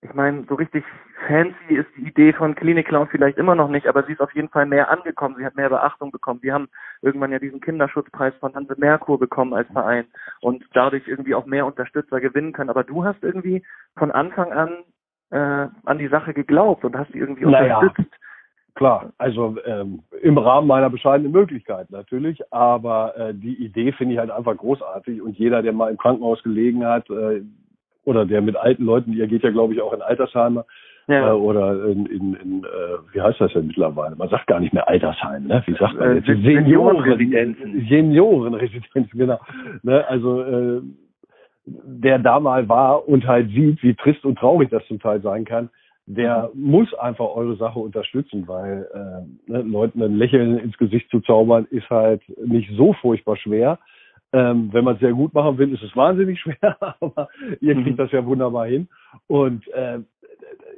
ich 0.01 0.13
meine, 0.13 0.45
so 0.47 0.55
richtig 0.55 0.85
fancy 1.27 1.75
ist 1.75 1.89
die 1.97 2.07
Idee 2.07 2.31
von 2.31 2.55
Klinik 2.55 2.87
Clown 2.87 3.09
vielleicht 3.09 3.37
immer 3.37 3.55
noch 3.55 3.67
nicht, 3.67 3.85
aber 3.85 4.03
sie 4.03 4.13
ist 4.13 4.21
auf 4.21 4.33
jeden 4.33 4.47
Fall 4.47 4.65
mehr 4.65 4.89
angekommen. 4.89 5.35
Sie 5.37 5.45
hat 5.45 5.55
mehr 5.55 5.69
Beachtung 5.69 6.11
bekommen. 6.11 6.41
Wir 6.41 6.53
haben 6.53 6.69
irgendwann 7.01 7.31
ja 7.31 7.39
diesen 7.39 7.59
Kinderschutzpreis 7.59 8.33
von 8.39 8.55
Hanse 8.55 8.75
Merkur 8.77 9.19
bekommen 9.19 9.53
als 9.53 9.67
Verein 9.67 10.05
und 10.41 10.63
dadurch 10.73 11.05
irgendwie 11.07 11.35
auch 11.35 11.45
mehr 11.45 11.65
Unterstützer 11.65 12.21
gewinnen 12.21 12.53
können. 12.53 12.69
Aber 12.69 12.85
du 12.85 13.03
hast 13.03 13.21
irgendwie 13.23 13.61
von 13.97 14.11
Anfang 14.11 14.53
an 14.53 14.83
äh, 15.31 15.67
an 15.85 15.97
die 15.97 16.07
Sache 16.07 16.33
geglaubt 16.33 16.83
und 16.85 16.97
hast 16.97 17.11
sie 17.11 17.19
irgendwie 17.19 17.45
naja. 17.45 17.79
unterstützt. 17.79 18.13
Klar, 18.75 19.11
also 19.17 19.57
ähm, 19.65 20.03
im 20.21 20.37
Rahmen 20.37 20.67
meiner 20.67 20.89
bescheidenen 20.89 21.33
Möglichkeiten 21.33 21.93
natürlich, 21.93 22.41
aber 22.53 23.17
äh, 23.17 23.33
die 23.33 23.55
Idee 23.55 23.91
finde 23.91 24.13
ich 24.13 24.19
halt 24.19 24.31
einfach 24.31 24.55
großartig 24.55 25.21
und 25.21 25.37
jeder, 25.37 25.61
der 25.61 25.73
mal 25.73 25.91
im 25.91 25.97
Krankenhaus 25.97 26.41
gelegen 26.43 26.85
hat, 26.85 27.09
äh, 27.09 27.41
oder 28.09 28.25
der 28.25 28.41
mit 28.41 28.55
alten 28.55 28.83
Leuten, 28.83 29.13
ihr 29.13 29.27
geht 29.27 29.43
ja 29.43 29.51
glaube 29.51 29.73
ich 29.73 29.81
auch 29.81 29.93
in 29.93 30.01
Altersheime 30.01 30.65
ja. 31.07 31.29
äh, 31.29 31.31
oder 31.31 31.85
in, 31.85 32.05
in, 32.07 32.33
in 32.33 32.63
äh, 32.63 33.13
wie 33.13 33.21
heißt 33.21 33.39
das 33.39 33.53
denn 33.53 33.67
mittlerweile? 33.67 34.15
Man 34.15 34.29
sagt 34.29 34.47
gar 34.47 34.59
nicht 34.59 34.73
mehr 34.73 34.87
Altersheim, 34.87 35.47
ne? 35.47 35.61
Wie 35.65 35.75
sagt 35.75 35.99
man 35.99 36.15
jetzt? 36.15 36.27
Äh, 36.27 36.41
Seniorenresidenzen. 36.41 37.87
Seniorenresidenzen, 37.87 39.19
genau. 39.19 39.39
Ne? 39.83 40.07
Also 40.07 40.41
äh, 40.41 40.81
der 41.65 42.19
da 42.19 42.39
mal 42.39 42.67
war 42.67 43.07
und 43.07 43.27
halt 43.27 43.49
sieht, 43.49 43.83
wie 43.83 43.93
trist 43.93 44.25
und 44.25 44.39
traurig 44.39 44.69
das 44.69 44.85
zum 44.87 44.99
Teil 44.99 45.21
sein 45.21 45.45
kann, 45.45 45.69
der 46.05 46.49
mhm. 46.53 46.71
muss 46.71 46.93
einfach 46.95 47.29
eure 47.35 47.55
Sache 47.55 47.79
unterstützen, 47.79 48.47
weil 48.47 48.87
äh, 48.93 49.51
ne, 49.51 49.61
Leuten 49.61 50.01
ein 50.01 50.17
Lächeln 50.17 50.57
ins 50.57 50.77
Gesicht 50.77 51.09
zu 51.11 51.19
zaubern, 51.21 51.67
ist 51.69 51.89
halt 51.89 52.21
nicht 52.43 52.71
so 52.75 52.93
furchtbar 52.93 53.37
schwer. 53.37 53.77
Ähm, 54.31 54.69
wenn 54.71 54.83
man 54.83 54.95
es 54.95 54.99
sehr 54.99 55.13
gut 55.13 55.33
machen 55.33 55.57
will, 55.57 55.73
ist 55.73 55.81
es 55.81 55.95
wahnsinnig 55.95 56.39
schwer, 56.41 56.77
aber 56.99 57.29
ihr 57.61 57.73
kriegt 57.73 57.91
mhm. 57.91 57.97
das 57.97 58.11
ja 58.11 58.25
wunderbar 58.25 58.67
hin. 58.67 58.87
Und 59.27 59.67
äh, 59.69 59.99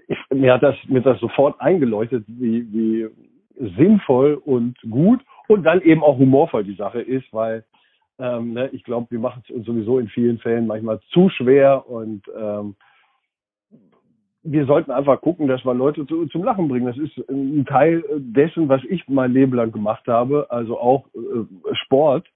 ich, 0.08 0.18
mir 0.34 0.54
hat 0.54 0.64
das 0.64 0.76
mir 0.88 1.02
das 1.02 1.20
sofort 1.20 1.60
eingeleuchtet, 1.60 2.24
wie, 2.28 2.72
wie 2.72 3.10
sinnvoll 3.78 4.36
und 4.36 4.78
gut 4.90 5.22
und 5.48 5.64
dann 5.64 5.82
eben 5.82 6.04
auch 6.04 6.18
humorvoll 6.18 6.64
die 6.64 6.76
Sache 6.76 7.02
ist, 7.02 7.32
weil 7.34 7.66
ähm, 8.20 8.54
ne, 8.54 8.70
ich 8.72 8.84
glaube, 8.84 9.08
wir 9.10 9.20
machen 9.20 9.44
es 9.44 9.56
uns 9.56 9.66
sowieso 9.66 10.00
in 10.00 10.08
vielen 10.08 10.38
Fällen 10.40 10.68
manchmal 10.68 11.00
zu 11.12 11.30
schwer 11.30 11.90
und 11.90 12.24
ähm, 12.38 12.76
wir 14.44 14.66
sollten 14.66 14.92
einfach 14.92 15.22
gucken, 15.22 15.48
dass 15.48 15.64
wir 15.66 15.74
Leute 15.74 16.06
zu, 16.08 16.26
zum 16.28 16.44
Lachen 16.44 16.68
bringen. 16.68 16.88
Das 16.88 16.98
ist 16.98 17.18
ein 17.30 17.66
Teil 17.66 18.04
dessen, 18.18 18.70
was 18.70 18.82
ich 18.90 19.08
mein 19.08 19.34
Leben 19.34 19.54
lang 19.54 19.72
gemacht 19.72 20.08
habe, 20.08 20.48
also 20.50 20.80
auch 20.80 21.06
äh, 21.14 21.76
Sport 21.76 22.28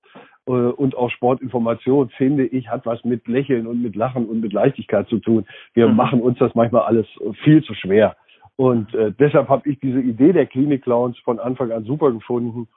und 0.46 0.96
auch 0.96 1.10
Sportinformation, 1.10 2.10
finde 2.10 2.46
ich, 2.46 2.70
hat 2.70 2.86
was 2.86 3.04
mit 3.04 3.28
Lächeln 3.28 3.66
und 3.66 3.82
mit 3.82 3.96
Lachen 3.96 4.28
und 4.28 4.42
mit 4.42 4.54
Leichtigkeit 4.54 5.08
zu 5.08 5.18
tun. 5.18 5.46
Wir 5.74 5.88
mhm. 5.88 5.96
machen 5.96 6.22
uns 6.22 6.38
das 6.38 6.54
manchmal 6.54 6.84
alles 6.84 7.08
viel 7.44 7.64
zu 7.64 7.74
schwer. 7.74 8.16
Und 8.58 8.94
äh, 8.94 9.12
deshalb 9.12 9.50
habe 9.50 9.68
ich 9.70 9.80
diese 9.80 10.00
Idee 10.00 10.32
der 10.32 10.46
Klinik-Clowns 10.46 11.18
von 11.20 11.40
Anfang 11.40 11.72
an 11.72 11.84
super 11.84 12.12
gefunden 12.12 12.68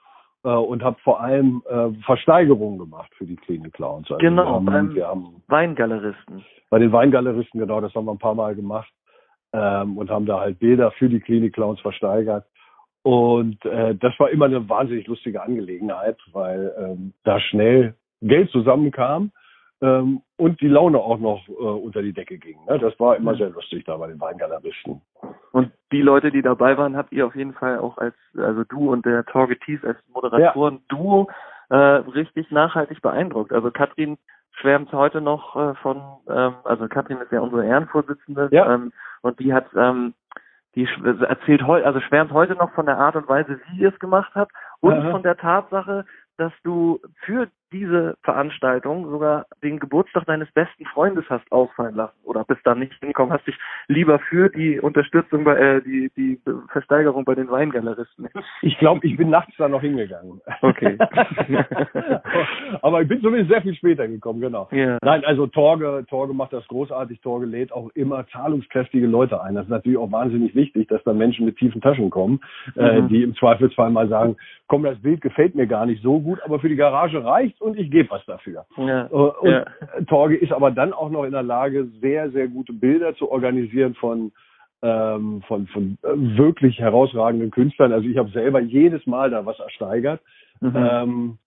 äh, 0.43 0.49
und 0.49 0.83
habe 0.83 0.97
vor 1.03 1.21
allem 1.21 1.63
äh, 1.69 1.91
Versteigerungen 2.03 2.79
gemacht 2.79 3.11
für 3.17 3.25
die 3.25 3.37
Klinik-Clowns. 3.37 4.11
Also 4.11 4.17
genau, 4.17 4.43
wir 4.43 4.49
haben, 4.51 4.65
beim 4.65 4.95
wir 4.95 5.07
haben, 5.07 5.41
Weingaleristen. 5.47 6.43
Bei 6.69 6.79
den 6.79 6.91
Weingaleristen, 6.91 7.59
genau, 7.59 7.79
das 7.81 7.93
haben 7.95 8.05
wir 8.05 8.11
ein 8.11 8.19
paar 8.19 8.35
Mal 8.35 8.55
gemacht 8.55 8.91
ähm, 9.53 9.97
und 9.97 10.09
haben 10.09 10.25
da 10.25 10.39
halt 10.39 10.59
Bilder 10.59 10.91
für 10.91 11.07
die 11.07 11.19
Klinik-Clowns 11.19 11.79
versteigert. 11.79 12.45
Und 13.09 13.65
äh, 13.65 13.95
das 13.95 14.13
war 14.19 14.29
immer 14.29 14.45
eine 14.45 14.69
wahnsinnig 14.69 15.07
lustige 15.07 15.41
Angelegenheit, 15.41 16.17
weil 16.31 16.71
ähm, 16.77 17.13
da 17.23 17.39
schnell 17.39 17.95
Geld 18.21 18.51
zusammenkam 18.51 19.31
ähm, 19.81 20.21
und 20.37 20.61
die 20.61 20.67
Laune 20.67 20.99
auch 20.99 21.17
noch 21.17 21.41
äh, 21.49 21.51
unter 21.53 22.03
die 22.03 22.13
Decke 22.13 22.37
ging. 22.37 22.59
Ne? 22.67 22.77
Das 22.77 22.99
war 22.99 23.15
immer 23.15 23.33
sehr 23.33 23.49
lustig 23.49 23.83
da 23.85 23.97
bei 23.97 24.09
den 24.09 24.21
Weingaleristen. 24.21 25.01
Und 25.51 25.71
die 25.91 26.03
Leute, 26.03 26.29
die 26.29 26.43
dabei 26.43 26.77
waren, 26.77 26.95
habt 26.95 27.11
ihr 27.11 27.25
auf 27.25 27.35
jeden 27.35 27.53
Fall 27.53 27.79
auch 27.79 27.97
als, 27.97 28.13
also 28.37 28.63
du 28.65 28.91
und 28.91 29.03
der 29.07 29.25
Torge 29.25 29.57
Thies 29.57 29.83
als 29.83 29.97
Moderatoren-Duo 30.13 31.29
äh, 31.71 31.75
richtig 31.75 32.51
nachhaltig 32.51 33.01
beeindruckt. 33.01 33.51
Also 33.51 33.71
Katrin 33.71 34.19
schwärmt 34.51 34.93
heute 34.93 35.19
noch 35.19 35.55
äh, 35.55 35.73
von, 35.81 35.99
ähm, 36.29 36.53
also 36.63 36.87
Katrin 36.87 37.17
ist 37.21 37.31
ja 37.31 37.39
unsere 37.39 37.65
Ehrenvorsitzende 37.65 38.49
ja. 38.51 38.71
ähm, 38.71 38.91
und 39.23 39.39
die 39.39 39.51
hat 39.51 39.65
ähm, 39.75 40.13
die 40.75 40.87
erzählt 41.03 41.63
heute, 41.63 41.85
also 41.85 41.99
schwärmt 41.99 42.31
heute 42.31 42.55
noch 42.55 42.71
von 42.73 42.85
der 42.85 42.97
Art 42.97 43.15
und 43.15 43.27
Weise, 43.27 43.59
wie 43.71 43.81
ihr 43.81 43.89
es 43.89 43.99
gemacht 43.99 44.31
habt 44.35 44.51
und 44.81 44.93
Aha. 44.93 45.11
von 45.11 45.23
der 45.23 45.37
Tatsache, 45.37 46.05
dass 46.37 46.53
du 46.63 46.99
für 47.21 47.47
diese 47.71 48.17
Veranstaltung 48.23 49.09
sogar 49.09 49.45
den 49.63 49.79
Geburtstag 49.79 50.25
deines 50.25 50.51
besten 50.51 50.85
Freundes 50.85 51.25
hast 51.29 51.51
ausfallen 51.51 51.95
lassen 51.95 52.17
oder 52.23 52.43
bist 52.43 52.61
da 52.63 52.75
nicht 52.75 52.93
hingekommen, 52.99 53.33
hast 53.33 53.47
dich 53.47 53.57
lieber 53.87 54.19
für 54.19 54.49
die 54.49 54.79
Unterstützung 54.79 55.43
bei 55.43 55.55
äh, 55.57 55.81
die 55.81 56.11
die 56.15 56.39
Versteigerung 56.71 57.25
bei 57.25 57.35
den 57.35 57.49
Weingaleristen. 57.49 58.29
Ich 58.61 58.77
glaube, 58.79 59.05
ich 59.05 59.17
bin 59.17 59.29
nachts 59.29 59.53
da 59.57 59.67
noch 59.67 59.81
hingegangen. 59.81 60.41
Okay. 60.61 60.97
Aber 62.81 63.01
ich 63.01 63.07
bin 63.07 63.21
zumindest 63.21 63.51
sehr 63.51 63.61
viel 63.61 63.75
später 63.75 64.07
gekommen, 64.07 64.41
genau. 64.41 64.67
Ja. 64.71 64.97
Nein, 65.01 65.23
also 65.25 65.47
Torge, 65.47 66.05
Torge 66.09 66.33
macht 66.33 66.53
das 66.53 66.67
großartig. 66.67 67.21
Torge 67.21 67.45
lädt 67.45 67.71
auch 67.71 67.89
immer 67.95 68.25
zahlungskräftige 68.27 69.07
Leute 69.07 69.41
ein. 69.41 69.55
Das 69.55 69.65
ist 69.65 69.69
natürlich 69.69 69.97
auch 69.97 70.11
wahnsinnig 70.11 70.55
wichtig, 70.55 70.87
dass 70.87 71.03
da 71.03 71.13
Menschen 71.13 71.45
mit 71.45 71.57
tiefen 71.57 71.81
Taschen 71.81 72.09
kommen, 72.09 72.39
äh, 72.75 73.01
mhm. 73.01 73.05
äh, 73.05 73.09
die 73.09 73.23
im 73.23 73.35
Zweifelsfall 73.35 73.89
mal 73.89 74.07
sagen, 74.07 74.37
komm, 74.67 74.83
das 74.83 74.99
Bild 75.01 75.21
gefällt 75.21 75.55
mir 75.55 75.67
gar 75.67 75.85
nicht 75.85 76.03
so 76.03 76.19
gut, 76.19 76.39
aber 76.43 76.59
für 76.59 76.69
die 76.69 76.75
Garage 76.75 77.23
reicht 77.23 77.58
und 77.59 77.77
ich 77.77 77.91
gebe 77.91 78.09
was 78.09 78.25
dafür. 78.25 78.65
Ja, 78.77 79.05
äh, 79.05 79.09
und 79.09 79.51
ja. 79.51 79.65
Torge 80.07 80.37
ist 80.37 80.51
aber 80.51 80.71
dann 80.71 80.93
auch 80.93 81.09
noch 81.09 81.23
in 81.25 81.31
der 81.31 81.43
Lage, 81.43 81.87
sehr, 82.01 82.31
sehr 82.31 82.47
gute 82.47 82.73
Bilder 82.73 83.15
zu 83.15 83.31
organisieren 83.31 83.95
von 83.95 84.31
ähm, 84.81 85.41
von, 85.47 85.67
von 85.67 85.97
äh, 86.03 86.37
wirklich 86.37 86.79
herausragenden 86.79 87.51
Künstlern. 87.51 87.91
Also 87.91 88.07
ich 88.07 88.17
habe 88.17 88.29
selber 88.29 88.61
jedes 88.61 89.05
Mal 89.05 89.29
da 89.29 89.45
was 89.45 89.59
ersteigert 89.59 90.21
mhm. 90.61 90.73
ähm, 90.75 91.37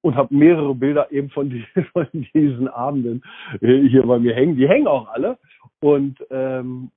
und 0.00 0.14
habe 0.14 0.34
mehrere 0.34 0.74
Bilder 0.74 1.12
eben 1.12 1.30
von, 1.30 1.50
die, 1.50 1.64
von 1.92 2.06
diesen 2.34 2.68
Abenden 2.68 3.22
hier 3.60 4.06
bei 4.06 4.18
mir 4.18 4.34
hängen. 4.34 4.56
Die 4.56 4.68
hängen 4.68 4.86
auch 4.86 5.08
alle 5.08 5.36
und 5.80 6.16
ähm, 6.30 6.90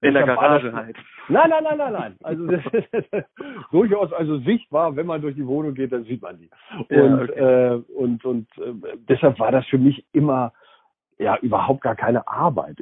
in 0.00 0.14
der 0.14 0.26
Garage 0.26 0.72
halt. 0.72 0.96
Nein, 1.28 1.50
nein, 1.50 1.64
nein, 1.64 1.78
nein, 1.78 1.92
nein. 1.92 2.16
Also 2.22 2.46
das 2.46 2.62
ist 2.72 3.08
durchaus 3.72 4.12
also 4.12 4.38
sichtbar, 4.38 4.94
wenn 4.96 5.06
man 5.06 5.22
durch 5.22 5.34
die 5.34 5.46
Wohnung 5.46 5.74
geht, 5.74 5.92
dann 5.92 6.04
sieht 6.04 6.22
man 6.22 6.38
die. 6.38 6.50
Und 6.78 6.88
ja, 6.90 7.22
okay. 7.22 7.74
äh, 7.74 7.82
und 7.94 8.24
und 8.24 8.46
äh, 8.58 8.96
deshalb 9.08 9.38
war 9.38 9.52
das 9.52 9.66
für 9.66 9.78
mich 9.78 10.04
immer 10.12 10.52
ja 11.18 11.36
überhaupt 11.40 11.80
gar 11.80 11.96
keine 11.96 12.28
Arbeit. 12.28 12.76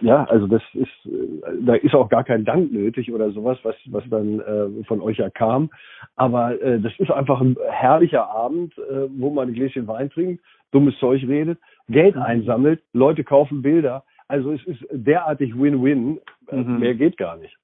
Ja, 0.00 0.24
also 0.24 0.46
das 0.46 0.62
ist 0.72 1.06
äh, 1.06 1.42
da 1.60 1.74
ist 1.74 1.94
auch 1.94 2.08
gar 2.08 2.24
kein 2.24 2.44
Dank 2.44 2.72
nötig 2.72 3.12
oder 3.12 3.30
sowas, 3.32 3.58
was 3.62 3.76
was 3.86 4.04
dann 4.08 4.40
äh, 4.40 4.84
von 4.84 5.00
euch 5.02 5.18
ja 5.18 5.28
kam. 5.28 5.70
Aber 6.16 6.60
äh, 6.60 6.80
das 6.80 6.92
ist 6.98 7.10
einfach 7.10 7.40
ein 7.40 7.56
herrlicher 7.68 8.28
Abend, 8.30 8.76
äh, 8.78 9.08
wo 9.10 9.30
man 9.30 9.48
ein 9.48 9.54
Gläschen 9.54 9.86
Wein 9.86 10.10
trinkt, 10.10 10.42
dummes 10.72 10.98
Zeug 10.98 11.22
redet, 11.28 11.58
Geld 11.88 12.16
einsammelt, 12.16 12.82
Leute 12.94 13.24
kaufen 13.24 13.60
Bilder 13.60 14.04
also 14.30 14.52
es 14.52 14.64
ist 14.66 14.84
derartig 14.90 15.58
Win-Win. 15.58 16.20
Mhm. 16.50 16.78
Mehr 16.78 16.94
geht 16.94 17.16
gar 17.16 17.36
nicht. 17.36 17.56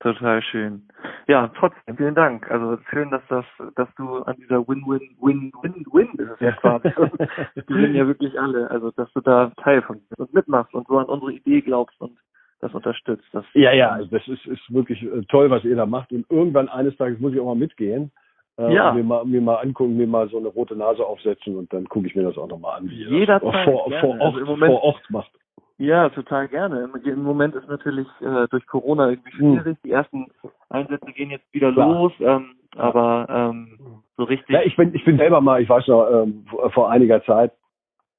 Total 0.00 0.42
schön. 0.42 0.88
Ja, 1.28 1.48
trotzdem, 1.58 1.96
vielen 1.96 2.14
Dank. 2.14 2.50
Also 2.50 2.78
schön, 2.88 3.10
dass 3.10 3.22
das, 3.28 3.44
dass 3.76 3.88
du 3.96 4.22
an 4.22 4.34
dieser 4.38 4.66
Win-Win-Win-Win-Win 4.66 6.08
ist 6.18 6.30
es 6.30 6.40
ja 6.40 6.52
quasi. 6.52 6.88
Die 7.68 7.74
sind 7.74 7.94
ja 7.94 8.06
wirklich 8.06 8.38
alle. 8.40 8.70
Also 8.70 8.90
dass 8.92 9.12
du 9.12 9.20
da 9.20 9.52
Teil 9.62 9.82
von 9.82 10.00
bist 10.08 10.18
und 10.18 10.34
mitmachst 10.34 10.74
und 10.74 10.88
so 10.88 10.98
an 10.98 11.06
unsere 11.06 11.32
Idee 11.32 11.60
glaubst 11.60 12.00
und 12.00 12.18
das 12.60 12.74
unterstützt. 12.74 13.26
Das 13.32 13.44
ja, 13.54 13.72
ja, 13.72 13.90
also 13.90 14.10
das 14.10 14.26
ist, 14.26 14.46
ist 14.46 14.72
wirklich 14.72 15.02
äh, 15.02 15.22
toll, 15.28 15.50
was 15.50 15.64
ihr 15.64 15.76
da 15.76 15.86
macht. 15.86 16.12
Und 16.12 16.26
irgendwann 16.30 16.68
eines 16.68 16.96
Tages 16.96 17.20
muss 17.20 17.32
ich 17.32 17.40
auch 17.40 17.46
mal 17.46 17.54
mitgehen. 17.54 18.10
Äh, 18.58 18.74
ja. 18.74 18.92
mir, 18.92 19.04
mal, 19.04 19.24
mir 19.24 19.40
mal 19.40 19.56
angucken, 19.56 19.96
mir 19.96 20.06
mal 20.06 20.28
so 20.28 20.38
eine 20.38 20.48
rote 20.48 20.76
Nase 20.76 21.04
aufsetzen 21.04 21.56
und 21.56 21.72
dann 21.72 21.88
gucke 21.88 22.06
ich 22.06 22.14
mir 22.14 22.24
das 22.24 22.36
auch 22.36 22.48
nochmal 22.48 22.78
an, 22.78 22.90
wie 22.90 23.04
ihr 23.04 23.26
das 23.26 23.40
vor, 23.40 23.52
vor, 23.52 24.20
Ort, 24.20 24.20
also 24.20 24.56
vor 24.56 24.82
Ort 24.82 25.10
macht. 25.10 25.30
Ja, 25.80 26.10
total 26.10 26.46
gerne. 26.48 26.90
Im 27.04 27.22
Moment 27.22 27.54
ist 27.54 27.66
natürlich 27.66 28.06
äh, 28.20 28.46
durch 28.50 28.66
Corona 28.66 29.08
irgendwie 29.08 29.32
hm. 29.32 29.54
schwierig. 29.54 29.78
Die 29.82 29.92
ersten 29.92 30.26
Einsätze 30.68 31.10
gehen 31.12 31.30
jetzt 31.30 31.50
wieder 31.54 31.72
Klar. 31.72 31.88
los, 31.88 32.12
ähm, 32.20 32.50
aber 32.76 33.26
ähm, 33.30 34.02
so 34.18 34.24
richtig. 34.24 34.50
Ja, 34.50 34.60
ich 34.62 34.76
bin, 34.76 34.94
ich 34.94 35.02
bin 35.06 35.16
selber 35.16 35.40
mal, 35.40 35.62
ich 35.62 35.70
weiß 35.70 35.88
noch, 35.88 36.06
ähm, 36.10 36.44
vor 36.74 36.90
einiger 36.90 37.24
Zeit 37.24 37.52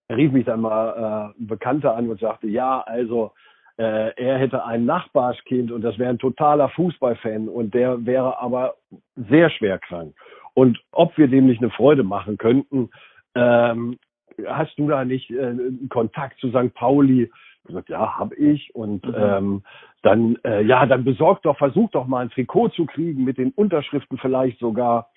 rief 0.10 0.32
mich 0.32 0.46
dann 0.46 0.62
mal 0.62 1.34
äh, 1.38 1.40
ein 1.40 1.46
Bekannter 1.48 1.96
an 1.96 2.10
und 2.10 2.20
sagte, 2.20 2.48
ja, 2.48 2.82
also 2.82 3.32
äh, 3.78 4.12
er 4.16 4.40
hätte 4.40 4.66
ein 4.66 4.86
Nachbarskind 4.86 5.72
und 5.72 5.84
das 5.84 6.00
wäre 6.00 6.10
ein 6.10 6.18
totaler 6.18 6.70
Fußballfan 6.70 7.48
und 7.48 7.76
der 7.76 8.04
wäre 8.08 8.40
aber 8.40 8.74
sehr 9.16 9.52
schwer 9.52 9.78
krank. 9.78 10.16
Und 10.56 10.82
ob 10.92 11.16
wir 11.16 11.28
dem 11.28 11.46
nicht 11.46 11.62
eine 11.62 11.70
Freude 11.70 12.04
machen 12.04 12.40
könnten, 12.40 12.90
ähm, 13.36 14.00
hast 14.48 14.80
du 14.80 14.88
da 14.88 15.06
nicht 15.06 15.30
äh, 15.30 15.54
Kontakt 15.90 16.40
zu 16.40 16.50
St. 16.50 16.74
Pauli? 16.74 17.30
Gesagt, 17.68 17.90
ja, 17.90 18.18
habe 18.18 18.36
ich. 18.36 18.74
Und 18.76 19.06
mhm. 19.06 19.16
ähm, 19.16 19.64
dann, 20.02 20.38
äh, 20.44 20.64
ja, 20.64 20.86
dann 20.86 21.04
besorgt 21.04 21.46
doch, 21.46 21.58
versucht 21.58 21.96
doch 21.96 22.08
mal 22.08 22.20
ein 22.20 22.30
Trikot 22.30 22.70
zu 22.70 22.86
kriegen 22.86 23.24
mit 23.24 23.38
den 23.38 23.52
Unterschriften 23.52 24.18
vielleicht 24.18 24.60
sogar 24.60 25.10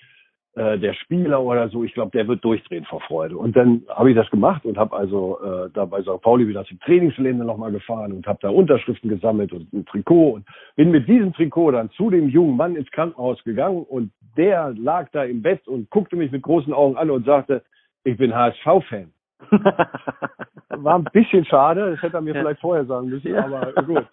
äh, 0.56 0.78
der 0.78 0.94
Spieler 0.94 1.42
oder 1.42 1.68
so. 1.68 1.82
Ich 1.82 1.94
glaube, 1.94 2.12
der 2.12 2.28
wird 2.28 2.44
durchdrehen 2.44 2.84
vor 2.84 3.00
Freude. 3.00 3.36
Und 3.36 3.56
dann 3.56 3.82
habe 3.88 4.10
ich 4.10 4.16
das 4.16 4.30
gemacht 4.30 4.64
und 4.64 4.78
habe 4.78 4.96
also 4.96 5.40
äh, 5.42 5.70
da 5.74 5.84
bei 5.84 6.00
St. 6.02 6.20
Pauli 6.22 6.46
wieder 6.46 6.64
zum 6.64 6.78
Trainingsgelände 6.80 7.44
nochmal 7.44 7.72
gefahren 7.72 8.12
und 8.12 8.26
habe 8.26 8.38
da 8.40 8.50
Unterschriften 8.50 9.10
gesammelt 9.10 9.52
und 9.52 9.72
ein 9.72 9.84
Trikot 9.84 10.34
und 10.34 10.46
bin 10.76 10.92
mit 10.92 11.08
diesem 11.08 11.32
Trikot 11.32 11.72
dann 11.72 11.90
zu 11.90 12.08
dem 12.08 12.28
jungen 12.28 12.56
Mann 12.56 12.76
ins 12.76 12.90
Krankenhaus 12.92 13.42
gegangen 13.42 13.82
und 13.82 14.12
der 14.36 14.72
lag 14.76 15.08
da 15.10 15.24
im 15.24 15.42
Bett 15.42 15.66
und 15.66 15.90
guckte 15.90 16.14
mich 16.14 16.30
mit 16.30 16.42
großen 16.42 16.72
Augen 16.72 16.96
an 16.96 17.10
und 17.10 17.24
sagte, 17.24 17.64
ich 18.04 18.16
bin 18.16 18.34
HSV-Fan. 18.34 19.13
War 20.68 20.96
ein 20.96 21.04
bisschen 21.04 21.44
schade, 21.44 21.92
das 21.92 22.02
hätte 22.02 22.16
er 22.16 22.20
mir 22.20 22.34
ja. 22.34 22.40
vielleicht 22.40 22.60
vorher 22.60 22.84
sagen 22.84 23.08
müssen, 23.08 23.34
aber 23.36 23.72
gut. 23.82 24.06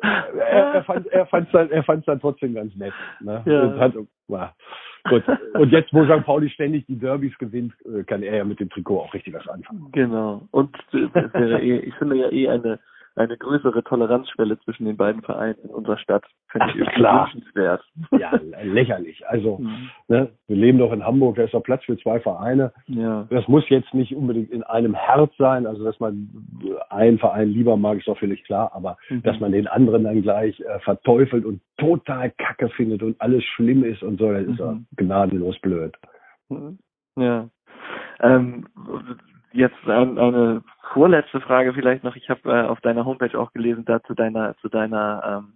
Er, 0.00 0.74
er 0.74 0.84
fand 0.84 1.06
er 1.08 1.26
fand's 1.26 1.50
dann 1.52 1.70
er 1.70 1.82
fand's 1.84 2.06
dann 2.06 2.20
trotzdem 2.20 2.54
ganz 2.54 2.74
nett. 2.76 2.92
Ne? 3.20 3.42
Ja. 3.44 3.78
Hat, 3.78 3.94
war, 4.28 4.54
gut. 5.08 5.22
Und 5.54 5.70
jetzt, 5.70 5.92
wo 5.92 6.04
St. 6.04 6.24
Pauli 6.24 6.48
ständig 6.50 6.86
die 6.86 6.98
Derbys 6.98 7.36
gewinnt, 7.38 7.74
äh, 7.84 8.02
kann 8.04 8.22
er 8.22 8.36
ja 8.36 8.44
mit 8.44 8.60
dem 8.60 8.70
Trikot 8.70 9.00
auch 9.00 9.14
richtig 9.14 9.34
was 9.34 9.46
anfangen. 9.48 9.88
Genau. 9.92 10.48
Und 10.50 10.76
wäre 10.92 11.60
eh, 11.60 11.78
ich 11.78 11.94
finde 11.94 12.16
ja 12.16 12.30
eh 12.30 12.48
eine 12.48 12.78
eine 13.18 13.36
größere 13.36 13.82
Toleranzschwelle 13.82 14.58
zwischen 14.60 14.84
den 14.86 14.96
beiden 14.96 15.22
Vereinen 15.22 15.58
in 15.64 15.70
unserer 15.70 15.98
Stadt. 15.98 16.24
Finde 16.50 16.68
ich 16.78 16.88
klar. 16.94 17.26
wünschenswert. 17.26 17.82
Ja, 18.12 18.32
lächerlich. 18.62 19.26
Also, 19.28 19.58
mhm. 19.58 19.90
ne, 20.08 20.30
wir 20.46 20.56
leben 20.56 20.78
doch 20.78 20.92
in 20.92 21.04
Hamburg, 21.04 21.36
da 21.36 21.42
ist 21.42 21.54
doch 21.54 21.62
Platz 21.62 21.84
für 21.84 21.98
zwei 21.98 22.20
Vereine. 22.20 22.72
Ja. 22.86 23.26
Das 23.30 23.46
muss 23.48 23.68
jetzt 23.68 23.92
nicht 23.92 24.14
unbedingt 24.14 24.50
in 24.50 24.62
einem 24.62 24.94
Herz 24.94 25.32
sein, 25.36 25.66
also 25.66 25.84
dass 25.84 25.98
man 26.00 26.30
einen 26.90 27.18
Verein 27.18 27.48
lieber 27.48 27.76
mag, 27.76 27.98
ist 27.98 28.08
doch 28.08 28.18
völlig 28.18 28.44
klar, 28.44 28.70
aber 28.74 28.96
mhm. 29.08 29.22
dass 29.22 29.38
man 29.40 29.52
den 29.52 29.66
anderen 29.66 30.04
dann 30.04 30.22
gleich 30.22 30.58
äh, 30.60 30.78
verteufelt 30.80 31.44
und 31.44 31.60
total 31.76 32.30
kacke 32.30 32.68
findet 32.70 33.02
und 33.02 33.20
alles 33.20 33.44
schlimm 33.44 33.84
ist 33.84 34.02
und 34.02 34.18
so, 34.18 34.32
das 34.32 34.46
ist 34.46 34.60
mhm. 34.60 34.86
gnadenlos 34.96 35.58
blöd. 35.60 35.94
Ja. 37.16 37.48
Ähm, 38.20 38.66
jetzt 39.58 39.76
ein, 39.86 40.18
eine 40.18 40.62
vorletzte 40.92 41.40
Frage 41.40 41.72
vielleicht 41.74 42.04
noch. 42.04 42.16
Ich 42.16 42.30
habe 42.30 42.50
äh, 42.50 42.62
auf 42.66 42.80
deiner 42.80 43.04
Homepage 43.04 43.38
auch 43.38 43.52
gelesen 43.52 43.84
da 43.84 44.02
zu 44.04 44.14
deiner 44.14 44.56
zu 44.58 44.68
deiner 44.68 45.42
ähm, 45.44 45.54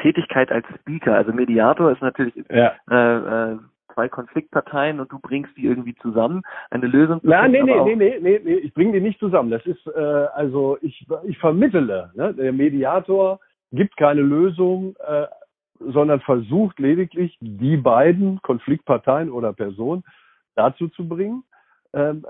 Tätigkeit 0.00 0.50
als 0.50 0.66
Speaker. 0.80 1.14
Also 1.14 1.32
Mediator 1.32 1.92
ist 1.92 2.02
natürlich 2.02 2.34
ja. 2.50 2.74
äh, 2.90 3.52
äh, 3.52 3.58
zwei 3.94 4.08
Konfliktparteien 4.08 5.00
und 5.00 5.10
du 5.12 5.18
bringst 5.20 5.56
die 5.56 5.64
irgendwie 5.64 5.94
zusammen, 5.96 6.42
eine 6.70 6.86
Lösung 6.86 7.20
zu 7.20 7.28
Nein, 7.28 7.52
nee, 7.52 7.62
nee, 7.62 7.80
nee, 7.84 7.96
nee, 7.96 8.18
nee, 8.20 8.40
nee, 8.44 8.54
ich 8.54 8.74
bringe 8.74 8.92
die 8.92 9.00
nicht 9.00 9.20
zusammen. 9.20 9.50
Das 9.50 9.64
ist 9.66 9.86
äh, 9.86 10.00
also 10.34 10.78
ich 10.82 11.06
ich 11.24 11.38
vermittle. 11.38 12.10
Ne? 12.14 12.34
Der 12.34 12.52
Mediator 12.52 13.40
gibt 13.72 13.96
keine 13.96 14.20
Lösung, 14.20 14.96
äh, 15.06 15.26
sondern 15.80 16.20
versucht 16.20 16.78
lediglich 16.78 17.36
die 17.40 17.76
beiden 17.76 18.40
Konfliktparteien 18.42 19.30
oder 19.30 19.52
Personen 19.52 20.04
dazu 20.54 20.88
zu 20.88 21.08
bringen, 21.08 21.44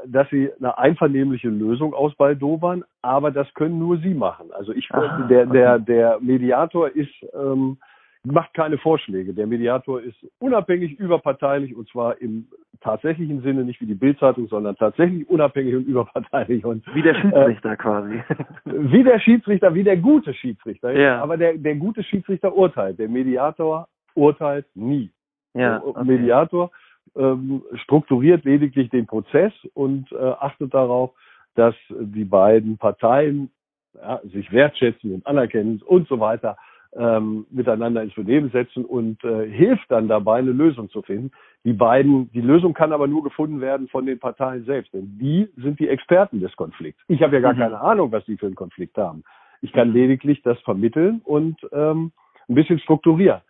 dass 0.07 0.29
sie 0.31 0.51
eine 0.59 0.77
einvernehmliche 0.79 1.49
Lösung 1.49 1.95
ausbaldobern, 1.95 2.85
aber 3.03 3.31
das 3.31 3.53
können 3.55 3.79
nur 3.79 3.99
sie 3.99 4.15
machen. 4.15 4.51
Also 4.53 4.73
ich, 4.73 4.91
Aha, 4.91 5.27
der, 5.29 5.47
der, 5.47 5.79
der 5.79 6.19
Mediator 6.21 6.89
ist, 6.89 7.13
ähm, 7.35 7.79
macht 8.25 8.53
keine 8.55 8.79
Vorschläge. 8.79 9.33
Der 9.33 9.47
Mediator 9.47 10.01
ist 10.01 10.17
unabhängig, 10.39 10.99
überparteilich 10.99 11.75
und 11.75 11.89
zwar 11.89 12.21
im 12.21 12.47
tatsächlichen 12.81 13.43
Sinne, 13.43 13.65
nicht 13.65 13.81
wie 13.81 13.87
die 13.87 13.95
Bildzeitung, 13.95 14.49
sondern 14.49 14.77
tatsächlich 14.77 15.29
unabhängig 15.29 15.75
und 15.75 15.87
überparteilich 15.87 16.65
und 16.65 16.85
wie 16.95 17.03
der 17.03 17.15
Schiedsrichter 17.15 17.73
äh, 17.73 17.77
quasi. 17.77 18.23
Wie 18.65 19.03
der 19.03 19.19
Schiedsrichter, 19.21 19.75
wie 19.75 19.85
der 19.85 19.97
gute 19.97 20.35
Schiedsrichter. 20.35 20.93
Ja. 20.93 21.23
Aber 21.23 21.37
der, 21.37 21.57
der 21.57 21.77
gute 21.77 22.03
Schiedsrichter 22.03 22.55
urteilt. 22.55 22.99
Der 22.99 23.09
Mediator 23.09 23.89
urteilt 24.15 24.67
nie. 24.75 25.11
Ja, 25.55 25.83
okay. 25.83 26.05
Mediator 26.05 26.71
ähm, 27.17 27.63
strukturiert 27.75 28.45
lediglich 28.45 28.91
den 28.91 29.07
Prozess 29.07 29.53
und 29.75 30.11
äh, 30.13 30.17
achtet 30.17 30.75
darauf, 30.75 31.11
dass 31.55 31.75
die 31.91 32.25
beiden 32.25 32.79
Parteien 32.79 33.51
ja, 33.95 34.21
sich 34.25 34.51
wertschätzen 34.53 35.13
und 35.13 35.27
anerkennen 35.27 35.81
und 35.85 36.09
so 36.09 36.19
weiter 36.21 36.57
ähm, 36.97 37.47
miteinander 37.51 38.03
ins 38.03 38.15
Benehmen 38.15 38.51
setzen 38.51 38.85
und 38.85 39.23
äh, 39.25 39.49
hilft 39.51 39.91
dann 39.91 40.09
dabei, 40.09 40.39
eine 40.39 40.53
Lösung 40.53 40.89
zu 40.91 41.03
finden. 41.03 41.33
Die 41.65 41.73
beiden, 41.73 42.31
die 42.33 42.41
Lösung 42.41 42.73
kann 42.73 42.93
aber 42.93 43.07
nur 43.07 43.23
gefunden 43.25 43.61
werden 43.61 43.89
von 43.89 44.07
den 44.07 44.19
Parteien 44.19 44.65
selbst, 44.65 44.93
denn 44.93 45.19
die 45.19 45.49
sind 45.57 45.81
die 45.81 45.89
Experten 45.89 46.41
des 46.41 46.55
Konflikts. 46.57 47.03
Ich 47.09 47.23
habe 47.23 47.37
ja 47.37 47.41
gar 47.41 47.55
mhm. 47.55 47.59
keine 47.59 47.81
Ahnung, 47.81 48.13
was 48.13 48.25
die 48.27 48.37
für 48.37 48.47
einen 48.47 48.55
Konflikt 48.55 48.97
haben. 48.97 49.25
Ich 49.61 49.73
kann 49.73 49.89
mhm. 49.89 49.95
lediglich 49.95 50.43
das 50.43 50.59
vermitteln 50.61 51.21
und 51.25 51.57
ähm, 51.73 52.13
ein 52.49 52.55
bisschen 52.55 52.79
strukturieren 52.79 53.41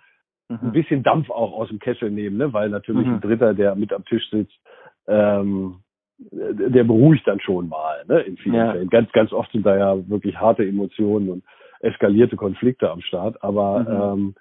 mhm. 0.49 0.59
ein 0.63 0.73
bisschen 0.73 1.03
Dampf 1.03 1.31
auch 1.31 1.53
aus 1.53 1.69
dem 1.69 1.79
Kessel 1.79 2.11
nehmen, 2.11 2.37
ne? 2.37 2.53
weil 2.53 2.69
natürlich 2.69 3.07
mhm. 3.07 3.15
ein 3.15 3.21
Dritter, 3.21 3.55
der 3.55 3.75
mit 3.75 3.93
am 3.93 4.05
Tisch 4.05 4.29
sitzt, 4.31 4.59
ähm, 5.07 5.77
der 6.31 6.85
beruhigt 6.85 7.27
dann 7.27 7.41
schon 7.41 7.69
mal, 7.69 8.05
ne? 8.07 8.21
In 8.21 8.37
vielen 8.37 8.55
ja. 8.55 8.73
Fällen. 8.73 8.89
Ganz, 8.89 9.11
ganz 9.13 9.33
oft 9.33 9.51
sind 9.51 9.67
da 9.67 9.77
ja 9.77 10.09
wirklich 10.09 10.39
harte 10.39 10.65
Emotionen 10.65 11.29
und 11.29 11.45
eskalierte 11.81 12.37
Konflikte 12.37 12.91
am 12.91 13.01
Start, 13.01 13.43
aber 13.43 13.81
mhm. 13.81 14.35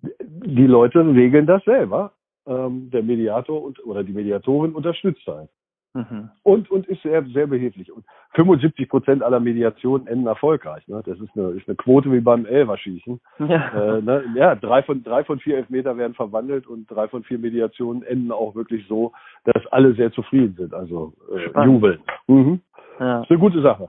ähm, 0.00 0.10
die 0.46 0.66
Leute 0.66 1.00
regeln 1.00 1.46
das 1.46 1.62
selber. 1.64 2.12
Ähm, 2.46 2.90
der 2.90 3.02
Mediator 3.02 3.62
und, 3.62 3.84
oder 3.84 4.04
die 4.04 4.12
Mediatorin 4.12 4.74
unterstützt 4.74 5.26
halt. 5.26 5.50
Mhm. 5.98 6.30
Und, 6.44 6.70
und 6.70 6.86
ist 6.86 7.02
sehr, 7.02 7.24
sehr 7.24 7.48
behilflich. 7.48 7.90
Und 7.90 8.04
75 8.34 8.88
Prozent 8.88 9.22
aller 9.22 9.40
Mediationen 9.40 10.06
enden 10.06 10.28
erfolgreich. 10.28 10.86
Ne? 10.86 11.02
Das 11.04 11.18
ist 11.18 11.36
eine, 11.36 11.48
ist 11.50 11.68
eine 11.68 11.76
Quote 11.76 12.12
wie 12.12 12.20
beim 12.20 12.46
Elverschießen. 12.46 13.20
Ja. 13.40 13.96
Äh, 13.96 14.02
ne? 14.02 14.24
ja, 14.36 14.54
drei 14.54 14.82
von, 14.84 15.02
drei 15.02 15.24
von 15.24 15.40
vier 15.40 15.56
Elfmeter 15.56 15.96
werden 15.96 16.14
verwandelt 16.14 16.66
und 16.68 16.86
drei 16.86 17.08
von 17.08 17.24
vier 17.24 17.38
Mediationen 17.38 18.02
enden 18.04 18.30
auch 18.30 18.54
wirklich 18.54 18.86
so, 18.86 19.12
dass 19.44 19.66
alle 19.72 19.94
sehr 19.94 20.12
zufrieden 20.12 20.54
sind. 20.56 20.72
Also 20.72 21.14
äh, 21.34 21.64
jubeln. 21.64 22.00
Mhm. 22.28 22.60
Ja. 23.00 23.22
Ist 23.22 23.30
eine 23.30 23.40
gute 23.40 23.60
Sache. 23.60 23.88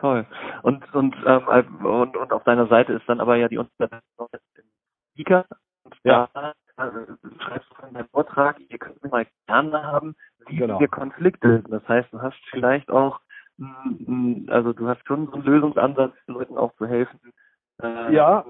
Toll. 0.00 0.26
Und, 0.62 0.94
und, 0.94 1.16
ähm, 1.26 1.84
und, 1.84 2.16
und 2.16 2.32
auf 2.32 2.44
deiner 2.44 2.68
Seite 2.68 2.92
ist 2.92 3.08
dann 3.08 3.20
aber 3.20 3.34
ja 3.36 3.48
die 3.48 3.58
Speaker. 5.12 5.44
Ja. 6.04 6.28
Da, 6.32 6.52
also, 6.76 6.98
du 7.22 7.40
schreibst 7.40 7.68
von 7.74 7.92
deinem 7.92 8.08
Vortrag, 8.08 8.60
ihr 8.68 8.78
könnt 8.78 9.02
mir 9.02 9.10
mal 9.10 9.26
gerne 9.48 9.82
haben, 9.82 10.14
wie 10.58 10.66
genau. 10.66 10.86
Konflikte. 10.90 11.62
Das 11.68 11.86
heißt, 11.88 12.12
du 12.12 12.20
hast 12.20 12.38
vielleicht 12.50 12.90
auch, 12.90 13.20
also 14.48 14.72
du 14.72 14.88
hast 14.88 15.06
schon 15.06 15.26
so 15.26 15.34
einen 15.34 15.44
Lösungsansatz, 15.44 16.14
den 16.26 16.34
Leuten 16.34 16.56
auch 16.56 16.74
zu 16.76 16.86
helfen, 16.86 17.18
äh, 17.82 18.14
ja. 18.14 18.44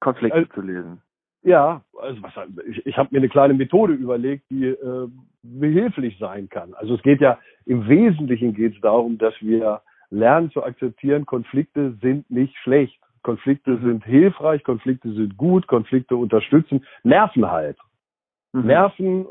Konflikte 0.00 0.38
also, 0.38 0.52
zu 0.52 0.60
lösen. 0.62 1.02
Ja, 1.42 1.82
also 1.98 2.22
was, 2.22 2.32
ich, 2.68 2.86
ich 2.86 2.96
habe 2.98 3.08
mir 3.12 3.18
eine 3.18 3.28
kleine 3.28 3.54
Methode 3.54 3.94
überlegt, 3.94 4.44
die 4.50 4.66
äh, 4.66 5.08
behilflich 5.42 6.18
sein 6.18 6.48
kann. 6.48 6.74
Also 6.74 6.94
es 6.94 7.02
geht 7.02 7.20
ja 7.20 7.38
im 7.64 7.88
Wesentlichen 7.88 8.54
geht 8.54 8.74
es 8.74 8.80
darum, 8.80 9.16
dass 9.18 9.34
wir 9.40 9.80
lernen 10.10 10.50
zu 10.50 10.62
akzeptieren, 10.62 11.24
Konflikte 11.24 11.94
sind 12.02 12.30
nicht 12.30 12.56
schlecht. 12.58 13.00
Konflikte 13.22 13.72
mhm. 13.72 13.82
sind 13.82 14.04
hilfreich, 14.04 14.64
Konflikte 14.64 15.12
sind 15.12 15.36
gut, 15.36 15.66
Konflikte 15.66 16.16
unterstützen, 16.16 16.84
nerven 17.02 17.50
halt. 17.50 17.78
Mhm. 18.52 18.66
Nerven, 18.66 19.26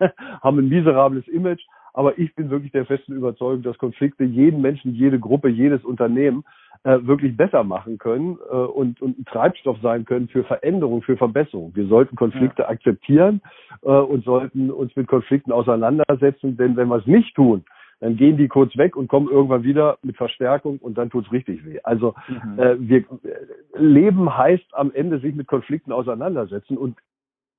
äh, 0.00 0.08
haben 0.42 0.58
ein 0.58 0.68
miserables 0.68 1.26
Image, 1.28 1.62
aber 1.92 2.18
ich 2.18 2.34
bin 2.34 2.50
wirklich 2.50 2.72
der 2.72 2.86
festen 2.86 3.12
Überzeugung, 3.12 3.62
dass 3.62 3.78
Konflikte 3.78 4.24
jeden 4.24 4.60
Menschen, 4.60 4.94
jede 4.94 5.18
Gruppe, 5.18 5.48
jedes 5.48 5.84
Unternehmen 5.84 6.44
äh, 6.84 6.98
wirklich 7.02 7.36
besser 7.36 7.64
machen 7.64 7.98
können 7.98 8.38
äh, 8.50 8.54
und, 8.54 9.02
und 9.02 9.18
ein 9.18 9.24
Treibstoff 9.24 9.78
sein 9.82 10.04
können 10.04 10.28
für 10.28 10.44
Veränderung, 10.44 11.02
für 11.02 11.16
Verbesserung. 11.16 11.72
Wir 11.74 11.86
sollten 11.86 12.16
Konflikte 12.16 12.62
ja. 12.62 12.68
akzeptieren 12.68 13.42
äh, 13.82 13.90
und 13.90 14.24
sollten 14.24 14.70
uns 14.70 14.94
mit 14.96 15.06
Konflikten 15.06 15.52
auseinandersetzen, 15.52 16.56
denn 16.56 16.76
wenn 16.76 16.88
wir 16.88 16.96
es 16.96 17.06
nicht 17.06 17.34
tun, 17.34 17.64
dann 18.00 18.16
gehen 18.16 18.38
die 18.38 18.48
kurz 18.48 18.76
weg 18.78 18.96
und 18.96 19.08
kommen 19.08 19.28
irgendwann 19.28 19.62
wieder 19.62 19.98
mit 20.02 20.16
Verstärkung 20.16 20.78
und 20.78 20.96
dann 20.96 21.10
tut's 21.10 21.30
richtig 21.32 21.64
weh. 21.66 21.80
Also 21.82 22.14
mhm. 22.28 22.58
äh, 22.58 22.76
wir 22.80 22.98
äh, 22.98 23.04
Leben 23.76 24.34
heißt 24.34 24.64
am 24.72 24.90
Ende 24.94 25.20
sich 25.20 25.34
mit 25.34 25.46
Konflikten 25.48 25.92
auseinandersetzen 25.92 26.78
und 26.78 26.96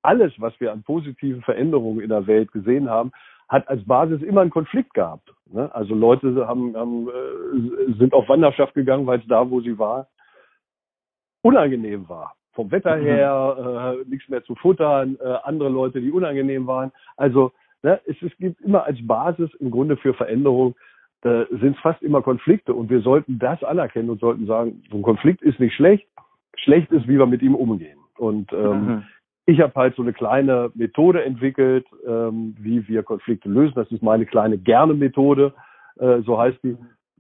alles, 0.01 0.33
was 0.37 0.59
wir 0.59 0.71
an 0.71 0.83
positiven 0.83 1.41
Veränderungen 1.41 2.01
in 2.01 2.09
der 2.09 2.27
Welt 2.27 2.51
gesehen 2.51 2.89
haben, 2.89 3.11
hat 3.47 3.67
als 3.67 3.83
Basis 3.85 4.21
immer 4.21 4.41
einen 4.41 4.49
Konflikt 4.49 4.93
gehabt. 4.93 5.33
Ne? 5.51 5.73
Also 5.75 5.93
Leute 5.93 6.47
haben, 6.47 6.75
haben, 6.75 7.09
äh, 7.09 7.93
sind 7.97 8.13
auf 8.13 8.29
Wanderschaft 8.29 8.73
gegangen, 8.73 9.05
weil 9.05 9.19
es 9.19 9.27
da, 9.27 9.49
wo 9.49 9.59
sie 9.61 9.77
war, 9.77 10.07
unangenehm 11.41 12.07
war. 12.07 12.35
Vom 12.53 12.71
Wetter 12.71 12.97
mhm. 12.97 13.03
her, 13.03 13.95
äh, 13.97 14.09
nichts 14.09 14.29
mehr 14.29 14.43
zu 14.43 14.55
futtern, 14.55 15.17
äh, 15.21 15.37
andere 15.43 15.69
Leute, 15.69 16.01
die 16.01 16.11
unangenehm 16.11 16.67
waren. 16.67 16.91
Also 17.17 17.51
ne, 17.83 17.99
es, 18.05 18.15
es 18.21 18.35
gibt 18.37 18.61
immer 18.61 18.85
als 18.85 19.05
Basis 19.05 19.53
im 19.55 19.71
Grunde 19.71 19.97
für 19.97 20.13
Veränderung 20.13 20.75
äh, 21.23 21.45
sind 21.51 21.75
es 21.75 21.81
fast 21.81 22.01
immer 22.01 22.21
Konflikte 22.21 22.73
und 22.73 22.89
wir 22.89 23.01
sollten 23.01 23.37
das 23.37 23.63
anerkennen 23.63 24.09
und 24.09 24.19
sollten 24.19 24.47
sagen, 24.47 24.83
so 24.89 24.97
ein 24.97 25.03
Konflikt 25.03 25.41
ist 25.41 25.59
nicht 25.59 25.75
schlecht, 25.75 26.07
schlecht 26.55 26.91
ist, 26.91 27.07
wie 27.07 27.19
wir 27.19 27.27
mit 27.27 27.41
ihm 27.41 27.53
umgehen. 27.53 27.99
Und 28.17 28.51
ähm, 28.53 28.85
mhm. 28.85 29.03
Ich 29.51 29.59
habe 29.59 29.73
halt 29.75 29.95
so 29.95 30.01
eine 30.01 30.13
kleine 30.13 30.71
Methode 30.75 31.25
entwickelt, 31.25 31.85
ähm, 32.07 32.55
wie 32.57 32.87
wir 32.87 33.03
Konflikte 33.03 33.49
lösen. 33.49 33.73
Das 33.75 33.91
ist 33.91 34.01
meine 34.01 34.25
kleine 34.25 34.57
Gerne-Methode, 34.57 35.53
äh, 35.99 36.21
so 36.21 36.39
heißt 36.39 36.59
die. 36.63 36.77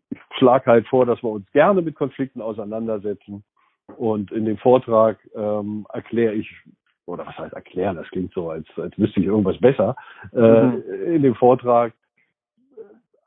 Ich 0.09 0.19
schlage 0.37 0.71
halt 0.71 0.87
vor, 0.87 1.05
dass 1.05 1.21
wir 1.21 1.29
uns 1.29 1.49
gerne 1.51 1.81
mit 1.81 1.95
Konflikten 1.95 2.41
auseinandersetzen. 2.41 3.43
Und 3.97 4.31
in 4.31 4.45
dem 4.45 4.57
Vortrag 4.57 5.17
ähm, 5.35 5.85
erkläre 5.91 6.33
ich, 6.33 6.49
oder 7.05 7.25
was 7.27 7.37
heißt 7.37 7.53
erklären, 7.53 7.97
das 7.97 8.07
klingt 8.09 8.33
so, 8.33 8.49
als, 8.49 8.65
als 8.77 8.97
wüsste 8.97 9.19
ich 9.19 9.25
irgendwas 9.25 9.57
besser. 9.59 9.97
Äh, 10.33 10.63
mhm. 10.63 10.83
In 11.07 11.23
dem 11.23 11.35
Vortrag 11.35 11.91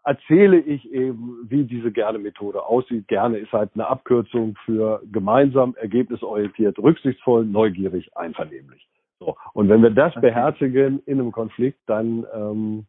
erzähle 0.04 0.58
ich 0.58 0.90
eben, 0.92 1.46
wie 1.48 1.64
diese 1.64 1.90
Gerne-Methode 1.90 2.64
aussieht. 2.64 3.08
Gerne 3.08 3.38
ist 3.38 3.52
halt 3.52 3.70
eine 3.74 3.86
Abkürzung 3.86 4.56
für 4.64 5.02
gemeinsam, 5.10 5.74
ergebnisorientiert, 5.76 6.78
rücksichtsvoll, 6.78 7.44
neugierig, 7.44 8.16
einvernehmlich. 8.16 8.86
So. 9.18 9.36
Und 9.54 9.68
wenn 9.68 9.82
wir 9.82 9.90
das 9.90 10.14
beherzigen 10.14 11.02
in 11.06 11.20
einem 11.20 11.32
Konflikt, 11.32 11.78
dann 11.86 12.26
ähm, 12.34 12.86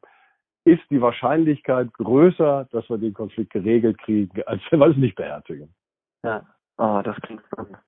ist 0.65 0.83
die 0.89 1.01
Wahrscheinlichkeit 1.01 1.93
größer, 1.93 2.67
dass 2.71 2.89
wir 2.89 2.97
den 2.97 3.13
Konflikt 3.13 3.51
geregelt 3.51 3.97
kriegen, 3.99 4.41
als 4.45 4.61
wenn 4.69 4.79
wir 4.79 4.87
es 4.87 4.97
nicht 4.97 5.15
beherzigen. 5.15 5.69
Ja. 6.23 6.43
Oh, 6.77 7.01
das 7.03 7.15
klingt 7.21 7.41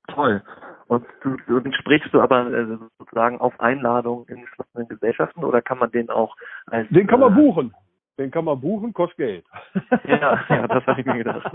toll. 0.07 0.41
Und 0.87 1.05
du, 1.21 1.35
du 1.47 1.71
sprichst 1.73 2.13
du 2.13 2.21
aber 2.21 2.47
äh, 2.47 2.77
sozusagen 2.99 3.39
auf 3.41 3.59
Einladung 3.59 4.25
in 4.29 4.41
geschlossenen 4.41 4.87
Gesellschaften 4.87 5.43
oder 5.43 5.61
kann 5.61 5.79
man 5.79 5.91
den 5.91 6.09
auch 6.09 6.37
als 6.67 6.87
Den 6.89 7.07
kann 7.07 7.19
man 7.19 7.33
äh, 7.33 7.35
buchen. 7.35 7.73
Den 8.17 8.32
kann 8.32 8.45
man 8.45 8.60
buchen, 8.60 8.93
kostet 8.93 9.17
Geld. 9.17 9.45
Ja, 10.08 10.43
ja 10.49 10.67
das 10.67 10.86
habe 10.88 11.01
ich 11.01 11.06
mir 11.06 11.17
gedacht. 11.17 11.51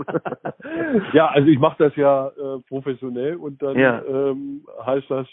ja, 1.13 1.27
also 1.27 1.47
ich 1.47 1.59
mache 1.59 1.83
das 1.83 1.95
ja 1.95 2.27
äh, 2.27 2.59
professionell 2.67 3.35
und 3.35 3.61
dann 3.61 3.77
ja. 3.77 4.01
ähm, 4.03 4.65
heißt 4.85 5.09
das, 5.09 5.27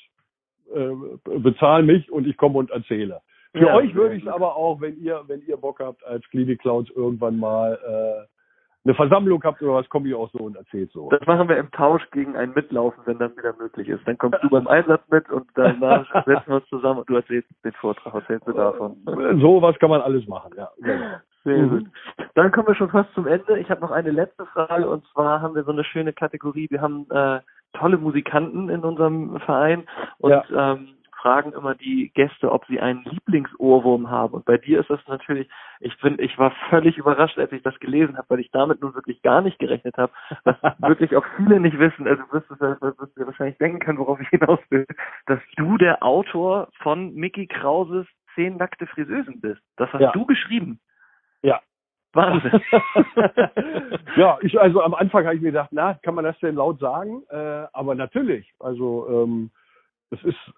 äh, 0.74 1.38
bezahl 1.38 1.82
mich 1.82 2.10
und 2.10 2.26
ich 2.26 2.36
komme 2.36 2.58
und 2.58 2.70
erzähle. 2.70 3.20
Für 3.52 3.66
ja, 3.66 3.74
euch 3.74 3.94
würde 3.94 4.14
ich 4.14 4.22
es 4.24 4.28
aber 4.28 4.56
auch, 4.56 4.80
wenn 4.80 4.96
ihr, 5.00 5.22
wenn 5.26 5.42
ihr 5.46 5.56
Bock 5.56 5.80
habt, 5.80 6.04
als 6.04 6.28
Klinik 6.30 6.60
Clowns 6.60 6.88
irgendwann 6.90 7.38
mal 7.38 7.78
äh, 7.84 8.39
eine 8.84 8.94
Versammlung 8.94 9.42
habt 9.44 9.60
oder 9.62 9.74
was, 9.74 9.88
komme 9.90 10.08
ich 10.08 10.14
auch 10.14 10.30
so 10.32 10.38
und 10.38 10.56
erzählt 10.56 10.90
so. 10.92 11.10
Das 11.10 11.26
machen 11.26 11.48
wir 11.48 11.58
im 11.58 11.70
Tausch 11.70 12.02
gegen 12.12 12.36
ein 12.36 12.52
Mitlaufen, 12.54 13.02
wenn 13.04 13.18
das 13.18 13.36
wieder 13.36 13.54
möglich 13.58 13.88
ist. 13.88 14.06
Dann 14.06 14.16
kommst 14.16 14.42
du 14.42 14.48
beim 14.48 14.66
Einsatz 14.66 15.02
mit 15.10 15.30
und 15.30 15.46
danach 15.54 16.06
setzen 16.26 16.46
wir 16.46 16.56
uns 16.56 16.68
zusammen 16.68 17.00
und 17.00 17.10
du 17.10 17.16
erzählst 17.16 17.48
den 17.62 17.72
Vortrag, 17.72 18.14
erzählst 18.14 18.46
du 18.46 18.52
davon. 18.52 18.96
So 19.40 19.60
was 19.60 19.78
kann 19.78 19.90
man 19.90 20.00
alles 20.00 20.26
machen, 20.26 20.52
ja. 20.56 20.70
Genau. 20.80 21.16
Sehr 21.44 21.58
mhm. 21.58 21.70
gut. 21.70 21.86
Dann 22.34 22.52
kommen 22.52 22.68
wir 22.68 22.74
schon 22.74 22.90
fast 22.90 23.12
zum 23.14 23.26
Ende. 23.26 23.58
Ich 23.58 23.70
habe 23.70 23.80
noch 23.80 23.90
eine 23.90 24.10
letzte 24.10 24.46
Frage 24.46 24.88
und 24.88 25.06
zwar 25.08 25.40
haben 25.40 25.54
wir 25.54 25.64
so 25.64 25.72
eine 25.72 25.84
schöne 25.84 26.12
Kategorie. 26.12 26.66
Wir 26.70 26.80
haben 26.80 27.06
äh, 27.10 27.40
tolle 27.74 27.98
Musikanten 27.98 28.68
in 28.68 28.80
unserem 28.80 29.38
Verein 29.40 29.84
und 30.18 30.30
ja. 30.30 30.72
ähm, 30.72 30.88
fragen 31.20 31.52
immer 31.52 31.74
die 31.74 32.10
Gäste, 32.14 32.50
ob 32.50 32.66
sie 32.66 32.80
einen 32.80 33.04
Lieblingsohrwurm 33.04 34.10
haben. 34.10 34.34
Und 34.34 34.44
bei 34.44 34.56
dir 34.56 34.80
ist 34.80 34.90
das 34.90 35.00
natürlich, 35.06 35.48
ich 35.80 35.98
bin, 36.00 36.18
ich 36.18 36.38
war 36.38 36.52
völlig 36.70 36.96
überrascht, 36.96 37.38
als 37.38 37.52
ich 37.52 37.62
das 37.62 37.78
gelesen 37.80 38.16
habe, 38.16 38.30
weil 38.30 38.40
ich 38.40 38.50
damit 38.50 38.80
nun 38.80 38.94
wirklich 38.94 39.22
gar 39.22 39.42
nicht 39.42 39.58
gerechnet 39.58 39.96
habe, 39.96 40.12
was 40.44 40.56
wirklich 40.80 41.14
auch 41.16 41.24
viele 41.36 41.60
nicht 41.60 41.78
wissen. 41.78 42.06
Also 42.06 42.22
wirst 42.30 42.50
du, 42.50 42.58
wirst 42.60 43.16
du 43.16 43.26
wahrscheinlich 43.26 43.58
denken 43.58 43.80
können, 43.80 43.98
worauf 43.98 44.20
ich 44.20 44.28
hinaus 44.28 44.60
will, 44.70 44.86
dass 45.26 45.40
du 45.56 45.76
der 45.76 46.02
Autor 46.02 46.68
von 46.82 47.14
Mickey 47.14 47.46
Krauses 47.46 48.06
Zehn 48.34 48.56
nackte 48.56 48.86
Friseusen 48.86 49.40
bist. 49.40 49.60
Das 49.76 49.92
hast 49.92 50.00
ja. 50.00 50.12
du 50.12 50.24
geschrieben. 50.24 50.80
Ja. 51.42 51.60
Wahnsinn. 52.12 52.60
ja, 54.16 54.38
ich, 54.40 54.58
also 54.60 54.82
am 54.82 54.94
Anfang 54.94 55.24
habe 55.24 55.36
ich 55.36 55.42
mir 55.42 55.52
gedacht, 55.52 55.70
na, 55.72 55.94
kann 56.02 56.14
man 56.14 56.24
das 56.24 56.38
denn 56.40 56.56
laut 56.56 56.80
sagen? 56.80 57.22
Äh, 57.30 57.66
aber 57.72 57.94
natürlich, 57.94 58.52
also 58.58 59.08
ähm, 59.08 59.50
es 60.10 60.22
ist 60.24 60.52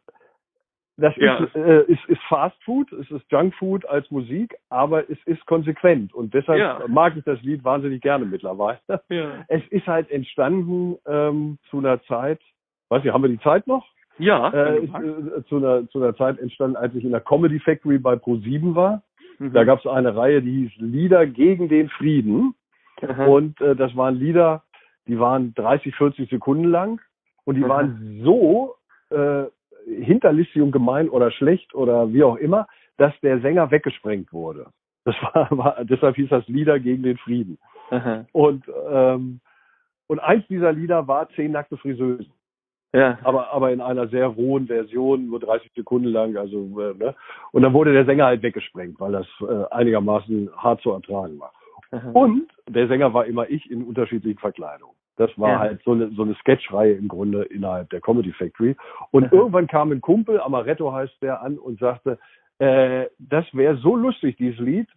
das 1.03 1.17
ja. 1.17 1.37
ist, 1.39 1.57
äh, 1.57 1.83
ist, 1.89 2.05
ist 2.07 2.23
Fast 2.29 2.57
Food, 2.63 2.93
es 2.93 3.11
ist 3.11 3.25
Junk 3.29 3.55
Food 3.57 3.85
als 3.87 4.09
Musik, 4.13 4.55
aber 4.69 5.11
es 5.11 5.19
ist 5.27 5.45
konsequent 5.47 6.15
und 6.15 6.33
deshalb 6.33 6.61
ja. 6.61 6.81
mag 6.87 7.17
ich 7.17 7.25
das 7.25 7.43
Lied 7.43 7.65
wahnsinnig 7.65 8.01
gerne 8.01 8.25
mittlerweile. 8.25 8.79
Ja. 9.09 9.45
Es 9.49 9.63
ist 9.71 9.87
halt 9.89 10.11
entstanden 10.13 10.97
ähm, 11.07 11.59
zu 11.71 11.79
einer 11.79 12.01
Zeit, 12.05 12.41
weiß 12.89 13.05
ich, 13.05 13.13
haben 13.13 13.23
wir 13.23 13.31
die 13.31 13.41
Zeit 13.41 13.67
noch? 13.67 13.85
Ja. 14.19 14.51
Äh, 14.51 14.77
äh, 14.85 15.45
zu, 15.49 15.57
einer, 15.57 15.89
zu 15.89 16.01
einer 16.01 16.15
Zeit 16.15 16.39
entstanden, 16.39 16.77
als 16.77 16.95
ich 16.95 17.03
in 17.03 17.11
der 17.11 17.21
Comedy 17.21 17.59
Factory 17.59 17.99
bei 17.99 18.15
Pro7 18.15 18.77
war. 18.77 19.03
Mhm. 19.39 19.53
Da 19.53 19.65
gab 19.65 19.81
es 19.81 19.87
eine 19.87 20.15
Reihe, 20.15 20.41
die 20.41 20.69
hieß 20.69 20.73
Lieder 20.77 21.27
gegen 21.27 21.69
den 21.69 21.89
Frieden. 21.89 22.55
Mhm. 23.01 23.27
Und 23.27 23.61
äh, 23.61 23.75
das 23.75 23.97
waren 23.97 24.15
Lieder, 24.15 24.63
die 25.09 25.19
waren 25.19 25.53
30, 25.55 25.97
40 25.97 26.31
Sekunden 26.31 26.71
lang 26.71 27.01
und 27.45 27.57
die 27.57 27.65
mhm. 27.65 27.69
waren 27.69 28.21
so 28.23 28.77
äh, 29.11 29.47
hinterlistig 30.03 30.63
und 30.63 30.73
gemein 30.73 31.09
oder 31.09 31.31
schlecht 31.31 31.75
oder 31.75 32.13
wie 32.13 32.25
auch 32.25 32.37
immer, 32.37 32.67
dass 32.97 33.13
der 33.21 33.41
Sänger 33.41 33.71
weggesprengt 33.71 34.33
wurde. 34.33 34.67
Das 35.05 35.15
war, 35.23 35.49
war 35.57 35.85
deshalb 35.85 36.17
hieß 36.17 36.29
das 36.29 36.47
Lieder 36.49 36.79
gegen 36.79 37.03
den 37.03 37.17
Frieden. 37.19 37.59
Aha. 37.91 38.27
Und 38.33 38.65
ähm, 38.91 39.41
und 40.13 40.19
eins 40.19 40.47
dieser 40.49 40.73
Lieder 40.73 41.09
war 41.09 41.31
Zehn 41.31 41.53
nackte 41.53 41.79
Friseusen. 41.79 42.31
Ja. 42.93 43.19
Aber, 43.23 43.51
aber 43.51 43.73
in 43.73 43.81
einer 43.81 44.09
sehr 44.09 44.27
rohen 44.27 44.67
Version, 44.67 45.29
nur 45.29 45.41
30 45.41 45.73
Sekunden 45.75 46.09
lang, 46.09 46.37
also, 46.37 46.59
äh, 46.81 46.93
ne? 46.93 47.15
Und 47.53 47.63
dann 47.63 47.73
wurde 47.73 47.95
der 47.95 48.05
Sänger 48.05 48.27
halt 48.27 48.43
weggesprengt, 48.43 49.01
weil 49.01 49.13
das 49.13 49.27
äh, 49.41 49.65
einigermaßen 49.71 50.51
hart 50.55 50.83
zu 50.83 50.91
ertragen 50.91 51.41
war. 51.41 51.53
Aha. 51.93 52.11
Und 52.13 52.53
der 52.69 52.89
Sänger 52.89 53.15
war 53.15 53.25
immer 53.25 53.49
ich 53.49 53.71
in 53.71 53.83
unterschiedlichen 53.85 54.39
Verkleidungen. 54.39 54.95
Das 55.23 55.39
war 55.39 55.51
ja. 55.51 55.59
halt 55.61 55.83
so 55.85 55.93
eine, 55.93 56.11
so 56.11 56.23
eine 56.23 56.35
Sketchreihe 56.35 56.95
im 56.95 57.07
Grunde 57.07 57.45
innerhalb 57.45 57.91
der 57.91 58.01
Comedy 58.01 58.33
Factory. 58.33 58.75
Und 59.13 59.25
ja. 59.25 59.33
irgendwann 59.33 59.69
kam 59.69 59.93
ein 59.93 60.01
Kumpel, 60.01 60.41
Amaretto 60.41 60.93
heißt 60.93 61.23
der, 61.23 61.43
an 61.43 61.59
und 61.59 61.79
sagte, 61.79 62.19
äh, 62.59 63.07
das 63.19 63.45
wäre 63.53 63.77
so 63.77 63.95
lustig, 63.95 64.37
dieses 64.37 64.59
Lied. 64.59 64.89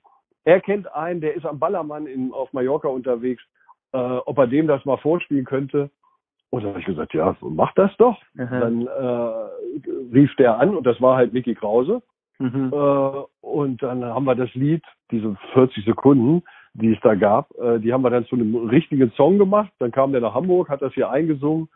Er 0.44 0.62
kennt 0.62 0.92
einen, 0.94 1.22
der 1.22 1.36
ist 1.36 1.46
am 1.46 1.60
Ballermann 1.60 2.08
in, 2.08 2.34
auf 2.34 2.52
Mallorca 2.54 2.88
unterwegs, 2.88 3.44
äh, 3.94 3.98
ob 3.98 4.38
er 4.40 4.48
dem 4.48 4.66
das 4.68 4.84
mal 4.86 4.98
vorspielen 4.98 5.46
könnte. 5.46 5.92
Und 6.50 6.64
dann 6.64 6.72
habe 6.72 6.80
ich 6.80 6.86
gesagt, 6.86 7.14
ja, 7.14 7.36
mach 7.42 7.74
das 7.76 7.96
doch. 7.98 8.18
Mhm. 8.34 8.50
Dann 8.50 8.88
äh, 8.88 10.12
rief 10.12 10.36
der 10.38 10.58
an 10.58 10.76
und 10.76 10.88
das 10.88 11.00
war 11.02 11.18
halt 11.18 11.34
Mickey 11.34 11.54
Krause. 11.54 12.02
Mhm. 12.40 12.72
Äh, 12.74 13.24
und 13.42 13.84
dann 13.84 14.04
haben 14.04 14.26
wir 14.26 14.36
das 14.36 14.54
Lied, 14.56 14.84
diese 15.12 15.38
40 15.54 15.86
Sekunden, 15.86 16.44
die 16.76 16.94
es 16.94 17.00
da 17.02 17.16
gab. 17.16 17.50
Äh, 17.58 17.80
die 17.80 17.94
haben 17.94 18.04
wir 18.04 18.10
dann 18.10 18.26
zu 18.26 18.36
einem 18.36 18.56
richtigen 18.68 19.12
Song 19.12 19.38
gemacht. 19.38 19.72
Dann 19.80 19.92
kam 19.92 20.12
der 20.12 20.22
nach 20.22 20.34
Hamburg, 20.34 20.70
hat 20.70 20.82
das 20.82 20.94
hier 20.94 21.10
eingesungen 21.10 21.70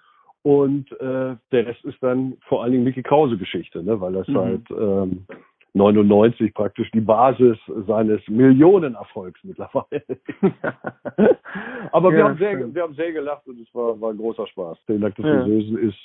und 0.43 0.91
äh, 0.93 1.35
der 1.51 1.67
Rest 1.67 1.83
ist 1.85 2.01
dann 2.01 2.37
vor 2.47 2.63
allen 2.63 2.71
Dingen 2.71 2.83
Mickey 2.83 3.03
Krause 3.03 3.37
Geschichte, 3.37 3.83
ne? 3.83 3.99
weil 3.99 4.13
das 4.13 4.27
mhm. 4.27 4.33
seit 4.33 4.71
ähm, 4.79 5.25
99 5.73 6.53
praktisch 6.53 6.89
die 6.91 7.01
Basis 7.01 7.57
seines 7.87 8.25
Millionenerfolgs 8.27 9.39
mittlerweile. 9.43 10.03
Aber 11.91 12.11
ja, 12.11 12.17
wir 12.17 12.23
haben 12.23 12.37
sehr, 12.37 12.73
wir 12.73 12.81
haben 12.81 12.95
sehr 12.95 13.11
gelacht 13.11 13.47
und 13.47 13.59
es 13.59 13.73
war, 13.75 13.99
war 13.99 14.11
ein 14.11 14.17
großer 14.17 14.47
Spaß. 14.47 14.77
Den 14.87 15.01
Dank 15.01 15.15
des 15.15 15.25
ja. 15.25 15.45
Ist 15.79 15.97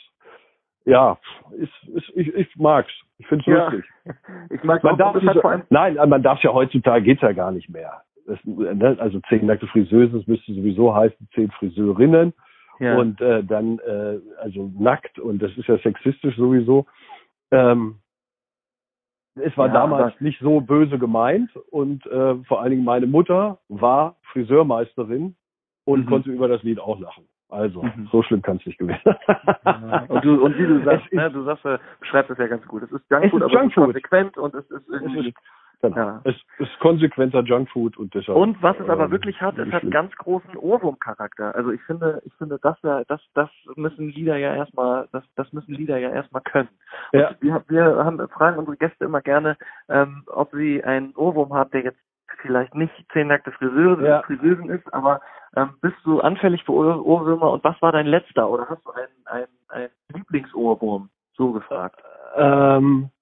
ja, 0.87 1.19
ist, 1.57 1.89
ist, 1.95 2.13
ich, 2.15 2.35
ich 2.35 2.57
mag's. 2.57 2.93
Ich 3.19 3.27
finde 3.27 3.43
es 3.43 3.47
ja. 3.47 3.69
lustig. 3.69 3.91
Ich 4.51 4.63
mag 4.65 4.85
man 4.85 4.99
darf 4.99 5.15
halt 5.15 5.71
Nein, 5.71 5.95
man 5.95 6.23
darf 6.23 6.43
ja 6.43 6.53
heutzutage 6.53 7.03
geht's 7.05 7.23
ja 7.23 7.33
gar 7.33 7.53
nicht 7.53 7.71
mehr 7.71 8.03
das, 8.27 8.39
ne, 8.45 8.97
also 8.99 9.21
zehn 9.29 9.47
nackte 9.47 9.67
Friseusen, 9.67 10.19
das 10.19 10.27
müsste 10.27 10.53
sowieso 10.53 10.95
heißen 10.95 11.29
zehn 11.35 11.51
Friseurinnen 11.53 12.33
ja. 12.81 12.97
und 12.97 13.21
äh, 13.21 13.45
dann 13.45 13.79
äh, 13.81 14.19
also 14.41 14.71
nackt 14.79 15.19
und 15.19 15.43
das 15.43 15.57
ist 15.57 15.69
ja 15.69 15.79
sexistisch 15.79 16.37
sowieso. 16.37 16.87
Ähm, 17.51 17.97
es 19.37 19.57
war 19.57 19.67
ja, 19.67 19.73
damals 19.73 20.21
nicht 20.21 20.39
so 20.41 20.61
böse 20.61 20.99
gemeint 20.99 21.51
und 21.71 22.07
äh, 22.07 22.37
vor 22.45 22.61
allen 22.61 22.71
Dingen 22.71 22.85
meine 22.85 23.07
Mutter 23.07 23.59
war 23.69 24.17
Friseurmeisterin 24.33 25.35
und 25.85 26.05
mhm. 26.05 26.09
konnte 26.09 26.31
über 26.31 26.49
das 26.49 26.63
Lied 26.63 26.79
auch 26.79 27.01
lachen. 27.01 27.25
Also, 27.49 27.83
mhm. 27.83 28.09
so 28.11 28.23
schlimm 28.23 28.43
kann 28.43 28.57
es 28.57 28.67
nicht 28.67 28.79
gewesen 28.79 29.01
sein. 29.05 30.07
und, 30.09 30.25
du, 30.25 30.45
und 30.45 30.59
wie 30.59 30.67
du 30.67 30.83
sagst, 30.85 31.13
ne, 31.13 31.31
du 31.31 31.45
sagst, 31.45 31.65
äh, 31.65 31.79
beschreibst 32.01 32.31
es 32.31 32.39
ja 32.39 32.47
ganz 32.47 32.67
gut. 32.67 32.83
Es 32.83 32.91
ist 32.91 33.05
Junkfood, 33.11 33.43
aber 33.43 33.63
es 33.63 33.69
ist 33.69 33.75
konsequent 33.75 34.39
und 34.39 34.55
es 34.55 34.71
ist 34.71 34.89
irgendwie... 34.89 35.21
Es 35.21 35.27
ist 35.27 35.35
Genau. 35.83 35.97
Ja. 35.97 36.21
Es 36.25 36.35
ist 36.59 36.79
konsequenter 36.81 37.43
Junkfood 37.43 37.97
und 37.97 38.15
deshalb. 38.15 38.39
Und 38.39 38.63
was 38.63 38.79
es 38.79 38.89
aber 38.89 39.05
ähm, 39.05 39.11
wirklich 39.11 39.41
hat, 39.41 39.59
es 39.59 39.71
hat 39.73 39.91
ganz 39.91 40.15
großen 40.17 40.57
Ohrwurmcharakter. 40.57 41.55
Also 41.55 41.71
ich 41.71 41.83
finde, 41.83 42.23
ich 42.25 42.33
finde, 42.35 42.59
das 42.63 42.77
ja, 42.83 43.03
das, 43.05 43.21
das 43.35 43.51
müssen 43.77 44.09
Lieder 44.09 44.37
ja 44.37 44.55
erstmal, 44.55 45.09
das, 45.13 45.25
das 45.37 45.53
müssen 45.53 45.75
Lieder 45.75 45.99
ja 45.99 46.11
erstmal 46.11 46.43
können. 46.43 46.69
Und 47.13 47.21
ja. 47.21 47.35
wir, 47.41 47.65
wir 47.69 47.85
haben, 48.05 48.19
fragen 48.29 48.59
unsere 48.59 48.77
Gäste 48.77 49.05
immer 49.05 49.21
gerne, 49.21 49.57
ähm, 49.89 50.25
ob 50.27 50.51
sie 50.53 50.83
einen 50.83 51.15
Ohrwurm 51.17 51.53
haben, 51.53 51.71
der 51.71 51.85
jetzt 51.85 52.01
vielleicht 52.41 52.75
nicht 52.75 52.93
zehn 53.13 53.29
nackte 53.29 53.53
Friseure, 53.53 54.07
ja. 54.07 54.23
Friseusen 54.23 54.69
ist, 54.71 54.93
aber 54.93 55.21
ähm, 55.57 55.71
bist 55.81 55.97
du 56.05 56.21
anfällig 56.21 56.63
für 56.65 56.73
Ohr 56.73 57.05
Ohrwürmer 57.05 57.51
und 57.53 57.65
was 57.65 57.81
war 57.81 57.93
dein 57.93 58.07
letzter 58.07 58.49
oder 58.49 58.69
hast 58.69 58.85
du 58.85 58.93
einen, 58.93 59.09
einen, 59.27 59.47
einen 59.69 59.91
Lieblingsohrwurm? 60.13 61.09
So 61.37 61.53
gefragt. 61.53 62.01
Ähm, 62.37 63.11
äh, 63.11 63.14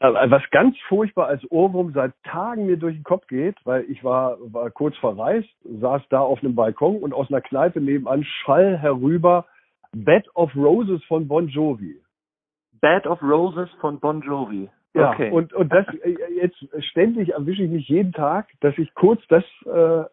was 0.00 0.42
ganz 0.50 0.76
furchtbar 0.88 1.26
als 1.26 1.42
Ohrwurm 1.50 1.92
seit 1.92 2.12
Tagen 2.24 2.66
mir 2.66 2.78
durch 2.78 2.96
den 2.96 3.04
Kopf 3.04 3.26
geht, 3.26 3.56
weil 3.64 3.84
ich 3.90 4.02
war, 4.02 4.38
war 4.52 4.70
kurz 4.70 4.96
verreist, 4.96 5.48
saß 5.62 6.02
da 6.08 6.20
auf 6.20 6.42
einem 6.42 6.54
Balkon 6.54 6.96
und 6.96 7.12
aus 7.12 7.28
einer 7.28 7.42
Kneipe 7.42 7.80
nebenan 7.80 8.24
schall 8.24 8.78
herüber 8.78 9.46
Bed 9.92 10.26
of 10.34 10.54
Roses 10.56 11.04
von 11.04 11.28
Bon 11.28 11.48
Jovi. 11.48 12.00
Bed 12.80 13.06
of 13.06 13.20
Roses 13.22 13.68
von 13.80 14.00
Bon 14.00 14.22
Jovi. 14.22 14.70
Ja, 14.94 15.12
okay. 15.12 15.30
und, 15.30 15.52
und 15.52 15.70
das 15.72 15.86
äh, 16.02 16.16
jetzt 16.34 16.56
ständig 16.88 17.30
erwische 17.30 17.62
ich 17.62 17.70
mich 17.70 17.88
jeden 17.88 18.12
Tag, 18.12 18.48
dass 18.60 18.76
ich 18.78 18.94
kurz 18.94 19.20
das 19.28 19.44
äh, 19.66 20.04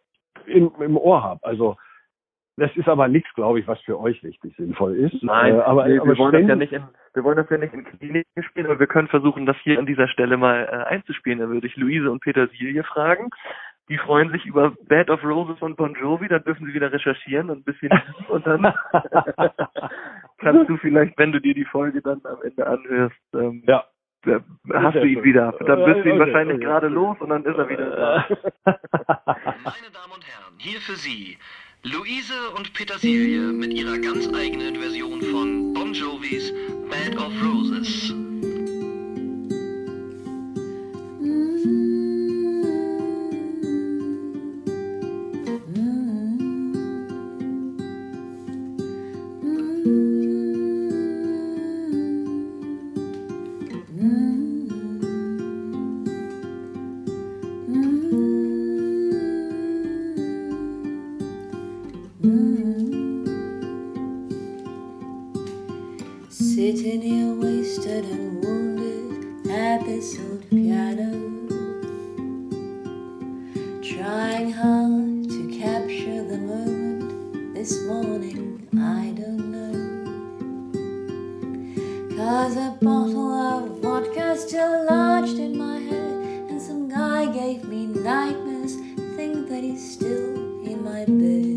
in, 0.52 0.70
im 0.80 0.98
Ohr 0.98 1.24
habe. 1.24 1.44
Also 1.44 1.78
das 2.58 2.76
ist 2.76 2.90
aber 2.90 3.08
nichts, 3.08 3.32
glaube 3.36 3.60
ich, 3.60 3.68
was 3.68 3.80
für 3.82 4.00
euch 4.00 4.24
richtig 4.24 4.56
sinnvoll 4.58 4.96
ist. 4.96 5.22
Nein, 5.22 5.56
äh, 5.56 5.60
aber, 5.60 5.88
nee, 5.88 6.00
aber 6.00 6.10
wir, 6.10 6.18
wollen 6.18 6.34
das 6.34 6.48
ja 6.50 6.56
nicht 6.56 6.74
in, 6.74 6.84
wir 7.14 7.24
wollen 7.24 7.38
das 7.38 7.50
ja 7.52 7.58
nicht 7.58 7.74
in 7.74 7.84
Kliniken 7.84 8.44
spielen, 8.44 8.66
aber 8.66 8.80
wir 8.80 8.88
können 8.88 9.08
versuchen, 9.08 9.46
das 9.46 9.56
hier 9.64 9.78
an 9.78 9.86
dieser 9.86 10.08
Stelle 10.08 10.38
mal 10.38 10.66
äh, 10.66 10.92
einzuspielen. 10.92 11.38
Da 11.40 11.50
würde 11.50 11.68
ich 11.68 11.78
Luise 11.78 12.10
und 12.10 12.22
Petersilie 12.22 12.84
fragen. 12.84 13.30
Die 13.90 13.98
freuen 14.00 14.32
sich 14.32 14.46
über 14.46 14.74
Bad 14.90 15.12
of 15.12 15.24
Roses 15.24 15.62
und 15.62 15.78
Bon 15.78 15.94
Jovi, 15.94 16.28
dann 16.28 16.44
dürfen 16.44 16.66
sie 16.66 16.74
wieder 16.74 16.92
recherchieren 16.92 17.52
und 17.52 17.60
ein 17.60 17.64
bisschen 17.64 17.92
und 18.28 18.46
dann 18.46 18.64
kannst 20.40 20.70
du 20.70 20.78
vielleicht, 20.78 21.18
wenn 21.18 21.32
du 21.32 21.40
dir 21.40 21.54
die 21.54 21.64
Folge 21.64 22.02
dann 22.02 22.20
am 22.26 22.42
Ende 22.42 22.68
anhörst, 22.68 23.16
ähm, 23.36 23.64
ja. 23.68 23.86
hast 24.74 24.96
du 24.96 25.06
ihn 25.06 25.24
wieder. 25.24 25.54
Dann 25.66 25.86
wirst 25.86 26.04
du 26.04 26.10
ihn 26.10 26.20
wahrscheinlich 26.20 26.58
okay. 26.58 26.66
gerade 26.66 26.88
los 26.88 27.18
und 27.20 27.30
dann 27.30 27.46
ist 27.46 27.58
er 27.58 27.70
wieder 27.70 27.90
da. 27.92 28.26
Meine 28.66 29.92
Damen 29.94 30.14
und 30.16 30.26
Herren, 30.28 30.56
hier 30.58 30.82
für 30.82 30.96
Sie 30.96 31.38
Luise 31.92 32.50
und 32.58 32.74
Petersilie 32.74 33.40
mit 33.40 33.74
ihrer 33.74 33.98
ganz 33.98 34.28
eigenen 34.34 34.76
Version 34.76 35.22
von 35.22 35.74
Bon 35.74 35.94
Jovis 35.94 36.52
Bed 36.90 37.16
of 37.18 37.32
Roses. 37.42 38.14
I 78.82 79.12
don't 79.16 79.52
know. 79.52 79.74
Cause 82.16 82.56
a 82.58 82.78
bottle 82.82 83.34
of 83.34 83.80
vodka 83.80 84.38
still 84.38 84.86
lodged 84.86 85.40
in 85.40 85.58
my 85.58 85.80
head, 85.80 86.50
and 86.50 86.62
some 86.62 86.88
guy 86.88 87.26
gave 87.32 87.64
me 87.64 87.88
nightmares. 87.88 88.76
Think 89.16 89.50
that 89.50 89.64
he's 89.64 89.94
still 89.94 90.36
in 90.64 90.84
my 90.84 91.06
bed. 91.06 91.57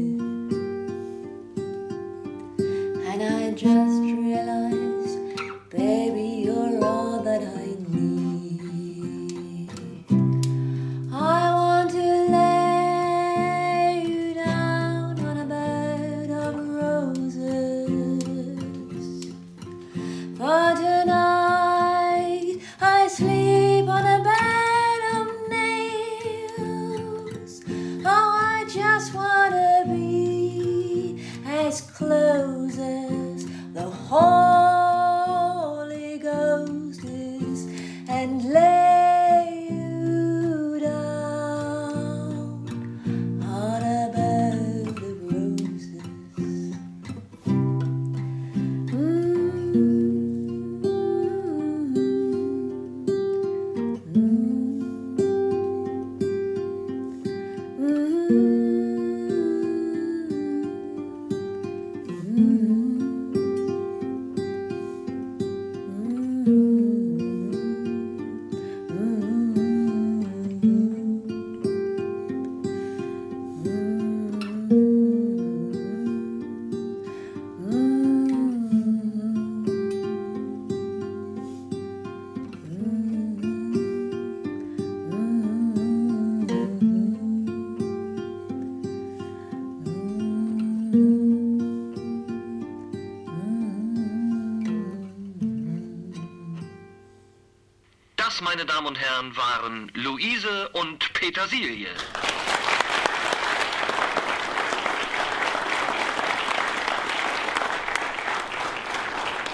Damen 98.81 98.89
und 98.89 98.99
Herren, 98.99 99.37
waren 99.37 99.91
Luise 99.95 100.71
und 100.73 101.13
Petersilie. 101.13 101.89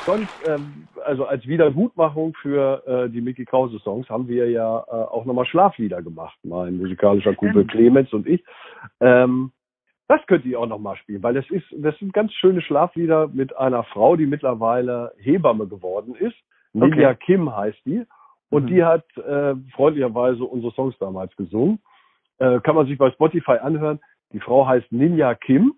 Sonst, 0.04 0.28
ähm, 0.46 0.86
also 1.04 1.24
als 1.26 1.44
Wiedergutmachung 1.46 2.34
für 2.40 2.86
äh, 2.86 3.10
die 3.10 3.20
Mickey 3.20 3.44
Krause 3.44 3.80
Songs 3.80 4.08
haben 4.08 4.28
wir 4.28 4.48
ja 4.48 4.84
äh, 4.86 4.90
auch 4.90 5.24
nochmal 5.24 5.46
Schlaflieder 5.46 6.02
gemacht, 6.02 6.38
mein 6.44 6.76
musikalischer 6.76 7.34
Kumpel 7.34 7.66
Clemens 7.66 8.12
und 8.12 8.28
ich. 8.28 8.44
Ähm, 9.00 9.50
das 10.06 10.24
könnt 10.28 10.44
ihr 10.44 10.60
auch 10.60 10.68
nochmal 10.68 10.96
spielen, 10.98 11.24
weil 11.24 11.34
das 11.34 11.50
ist, 11.50 11.66
das 11.72 11.98
sind 11.98 12.12
ganz 12.12 12.32
schöne 12.34 12.60
Schlaflieder 12.60 13.26
mit 13.26 13.56
einer 13.56 13.82
Frau, 13.82 14.14
die 14.14 14.26
mittlerweile 14.26 15.12
Hebamme 15.18 15.66
geworden 15.66 16.14
ist. 16.14 16.36
Okay. 16.74 16.90
Ninja 16.90 17.14
Kim 17.14 17.56
heißt 17.56 17.80
die. 17.86 18.04
Und 18.50 18.64
mhm. 18.64 18.66
die 18.68 18.84
hat 18.84 19.04
äh, 19.16 19.54
freundlicherweise 19.74 20.44
unsere 20.44 20.72
Songs 20.72 20.96
damals 20.98 21.34
gesungen. 21.36 21.80
Äh, 22.38 22.60
kann 22.60 22.74
man 22.74 22.86
sich 22.86 22.98
bei 22.98 23.10
Spotify 23.10 23.58
anhören. 23.62 23.98
Die 24.32 24.40
Frau 24.40 24.66
heißt 24.66 24.90
Ninja 24.92 25.34
Kim. 25.34 25.74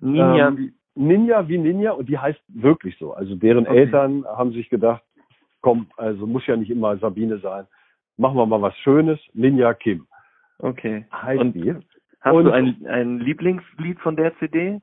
Ninja 0.00 0.48
ähm, 0.48 0.74
Ninja 0.94 1.48
wie 1.48 1.58
Ninja 1.58 1.92
und 1.92 2.08
die 2.08 2.18
heißt 2.18 2.40
wirklich 2.48 2.96
so. 2.98 3.14
Also 3.14 3.34
deren 3.34 3.66
okay. 3.66 3.78
Eltern 3.78 4.24
haben 4.24 4.52
sich 4.52 4.68
gedacht, 4.68 5.02
komm, 5.60 5.88
also 5.96 6.26
muss 6.26 6.46
ja 6.46 6.56
nicht 6.56 6.70
immer 6.70 6.96
Sabine 6.98 7.38
sein. 7.38 7.66
Machen 8.16 8.36
wir 8.36 8.46
mal 8.46 8.62
was 8.62 8.76
Schönes. 8.78 9.18
Ninja 9.32 9.74
Kim. 9.74 10.06
Okay. 10.58 11.06
Heißt 11.12 11.40
und 11.40 11.52
die. 11.54 11.74
Hast 12.20 12.34
und, 12.34 12.44
du 12.44 12.52
ein, 12.52 12.86
ein 12.86 13.18
Lieblingslied 13.18 13.98
von 14.00 14.16
der 14.16 14.36
CD? 14.38 14.80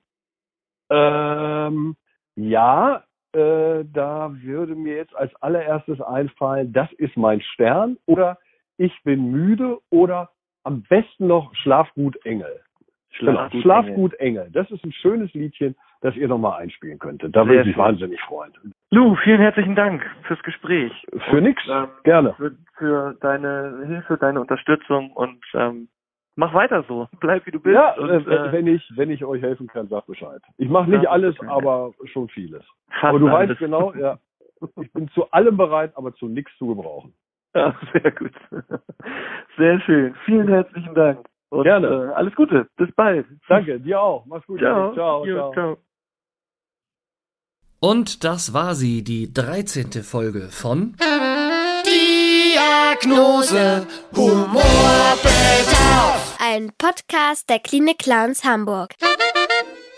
Ähm, 0.90 1.96
ja, 2.36 3.04
äh, 3.34 3.86
da 3.86 4.32
würde 4.42 4.76
mir 4.76 4.96
jetzt 4.96 5.16
als 5.16 5.34
allererstes 5.42 6.02
einfallen, 6.02 6.74
das 6.74 6.92
ist 6.94 7.16
mein 7.18 7.42
Stern 7.42 7.98
oder 8.06 8.38
ich 8.78 8.94
bin 9.04 9.32
müde 9.32 9.78
oder 9.90 10.30
am 10.64 10.84
besten 10.84 11.28
noch 11.28 11.54
Schlafgut 11.56 12.18
Engel. 12.26 12.62
Schlafgut, 13.12 13.52
genau. 13.52 13.62
Schlafgut 13.62 14.14
Engel. 14.16 14.50
Das 14.52 14.70
ist 14.72 14.84
ein 14.84 14.94
schönes 14.94 15.34
Liedchen, 15.34 15.76
das 16.02 16.16
ihr 16.16 16.28
nochmal 16.28 16.62
einspielen 16.62 16.98
könntet. 16.98 17.36
Da 17.36 17.46
würde 17.46 17.62
ich 17.62 17.68
mich 17.68 17.78
wahnsinnig 17.78 18.20
freuen. 18.22 18.54
Lou, 18.90 19.16
vielen 19.24 19.40
herzlichen 19.40 19.76
Dank 19.76 20.04
fürs 20.24 20.42
Gespräch. 20.44 20.92
Für 21.30 21.38
und, 21.38 21.44
nix, 21.44 21.62
ähm, 21.70 21.88
gerne. 22.04 22.34
Für, 22.34 22.56
für, 22.78 23.16
deine 23.22 23.84
Hilfe, 23.86 24.18
deine 24.18 24.42
Unterstützung 24.42 25.12
und 25.12 25.44
ähm, 25.54 25.90
mach 26.42 26.54
weiter 26.56 26.84
so. 26.88 27.08
Bleib 27.20 27.46
wie 27.46 27.52
du 27.52 27.60
bist. 27.60 27.76
Ja, 27.76 27.94
und, 27.98 28.10
äh, 28.10 28.18
äh, 28.18 28.52
wenn 28.52 28.66
ich 28.66 28.84
wenn 28.96 29.12
ich 29.12 29.24
euch 29.24 29.42
helfen 29.42 29.68
kann, 29.68 29.88
sag 29.88 30.08
Bescheid. 30.08 30.42
Ich 30.58 30.70
mache 30.70 30.90
nicht 30.90 31.08
alles, 31.08 31.36
aber 31.48 31.94
schon 32.06 32.28
vieles. 32.30 32.64
Fast 32.90 33.04
aber 33.04 33.20
du 33.20 33.28
alles. 33.28 33.52
weißt 33.52 33.60
genau, 33.60 33.94
ja. 33.94 34.18
Ich 34.82 34.92
bin 34.94 35.08
zu 35.10 35.30
allem 35.32 35.58
bereit, 35.58 35.92
aber 35.96 36.14
zu 36.16 36.28
nichts 36.28 36.52
zu 36.58 36.68
gebrauchen. 36.68 37.14
Ja, 37.54 37.76
sehr 37.92 38.12
gut. 38.12 38.32
Sehr 39.58 39.80
schön. 39.82 40.16
Vielen 40.26 40.48
herzlichen 40.48 40.96
Dank. 40.96 41.28
Und, 41.50 41.64
Gerne. 41.64 41.88
Äh, 41.88 42.14
alles 42.14 42.34
Gute. 42.36 42.68
Bis 42.78 42.90
bald. 42.96 43.26
Danke, 43.50 43.78
dir 43.80 44.00
auch. 44.00 44.26
Mach's 44.26 44.48
gut. 44.48 44.60
Ciao. 44.60 44.94
Ciao, 44.94 45.26
ciao. 45.26 45.54
ciao. 45.54 45.78
Und 47.82 48.24
das 48.24 48.54
war 48.54 48.74
sie, 48.74 49.04
die 49.04 49.34
13. 49.34 50.02
Folge 50.04 50.48
von 50.50 50.96
Diagnose 52.72 53.86
Humorbedarf. 54.16 55.20
Ein 56.40 56.72
Podcast 56.78 57.50
der 57.50 57.60
Klinik 57.60 58.00
Clowns 58.00 58.46
Hamburg. 58.46 58.94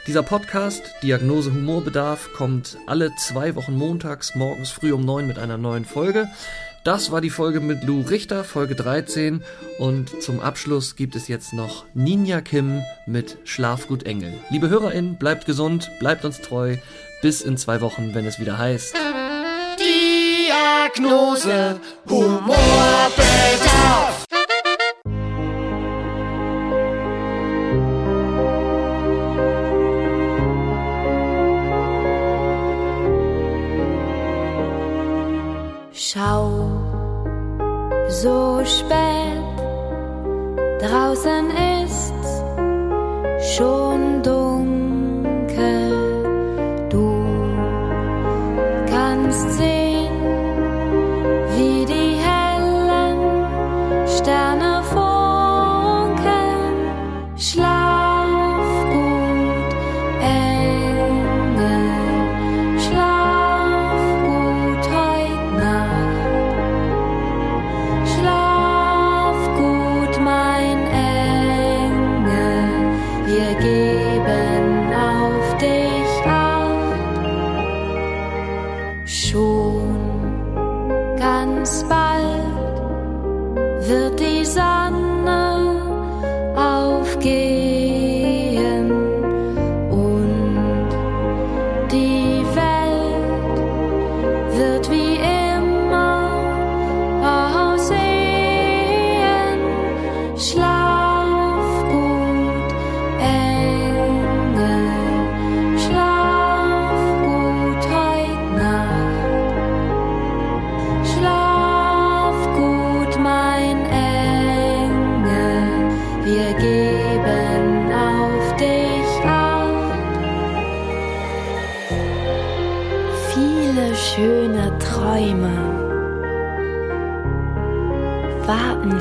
Dieser 0.07 0.23
Podcast, 0.23 0.81
Diagnose 1.03 1.53
Humorbedarf, 1.53 2.33
kommt 2.33 2.77
alle 2.85 3.15
zwei 3.15 3.55
Wochen 3.55 3.77
montags 3.77 4.35
morgens 4.35 4.71
früh 4.71 4.91
um 4.91 5.05
neun 5.05 5.25
mit 5.25 5.39
einer 5.39 5.57
neuen 5.57 5.85
Folge. 5.85 6.27
Das 6.83 7.11
war 7.11 7.21
die 7.21 7.29
Folge 7.29 7.59
mit 7.59 7.83
Lou 7.83 8.01
Richter, 8.01 8.43
Folge 8.43 8.75
13. 8.75 9.43
Und 9.79 10.21
zum 10.21 10.39
Abschluss 10.39 10.95
gibt 10.95 11.15
es 11.15 11.27
jetzt 11.27 11.53
noch 11.53 11.85
Ninja 11.93 12.41
Kim 12.41 12.81
mit 13.05 13.37
Schlafgut 13.43 14.05
Engel. 14.05 14.33
Liebe 14.49 14.69
HörerInnen, 14.69 15.17
bleibt 15.17 15.45
gesund, 15.45 15.91
bleibt 15.99 16.25
uns 16.25 16.41
treu. 16.41 16.77
Bis 17.21 17.41
in 17.41 17.57
zwei 17.57 17.81
Wochen, 17.81 18.13
wenn 18.13 18.25
es 18.25 18.39
wieder 18.39 18.57
heißt. 18.57 18.95
Diagnose 19.79 21.79
Humorbedarf. 22.09 24.26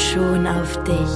Schon 0.00 0.46
auf 0.46 0.82
dich. 0.84 1.14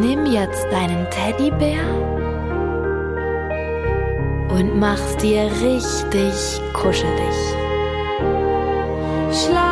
Nimm 0.00 0.26
jetzt 0.26 0.66
deinen 0.70 1.06
Teddybär 1.10 1.84
und 4.48 4.78
mach's 4.78 5.16
dir 5.18 5.50
richtig 5.62 6.60
kuschelig. 6.72 7.38
Schlaf 9.32 9.63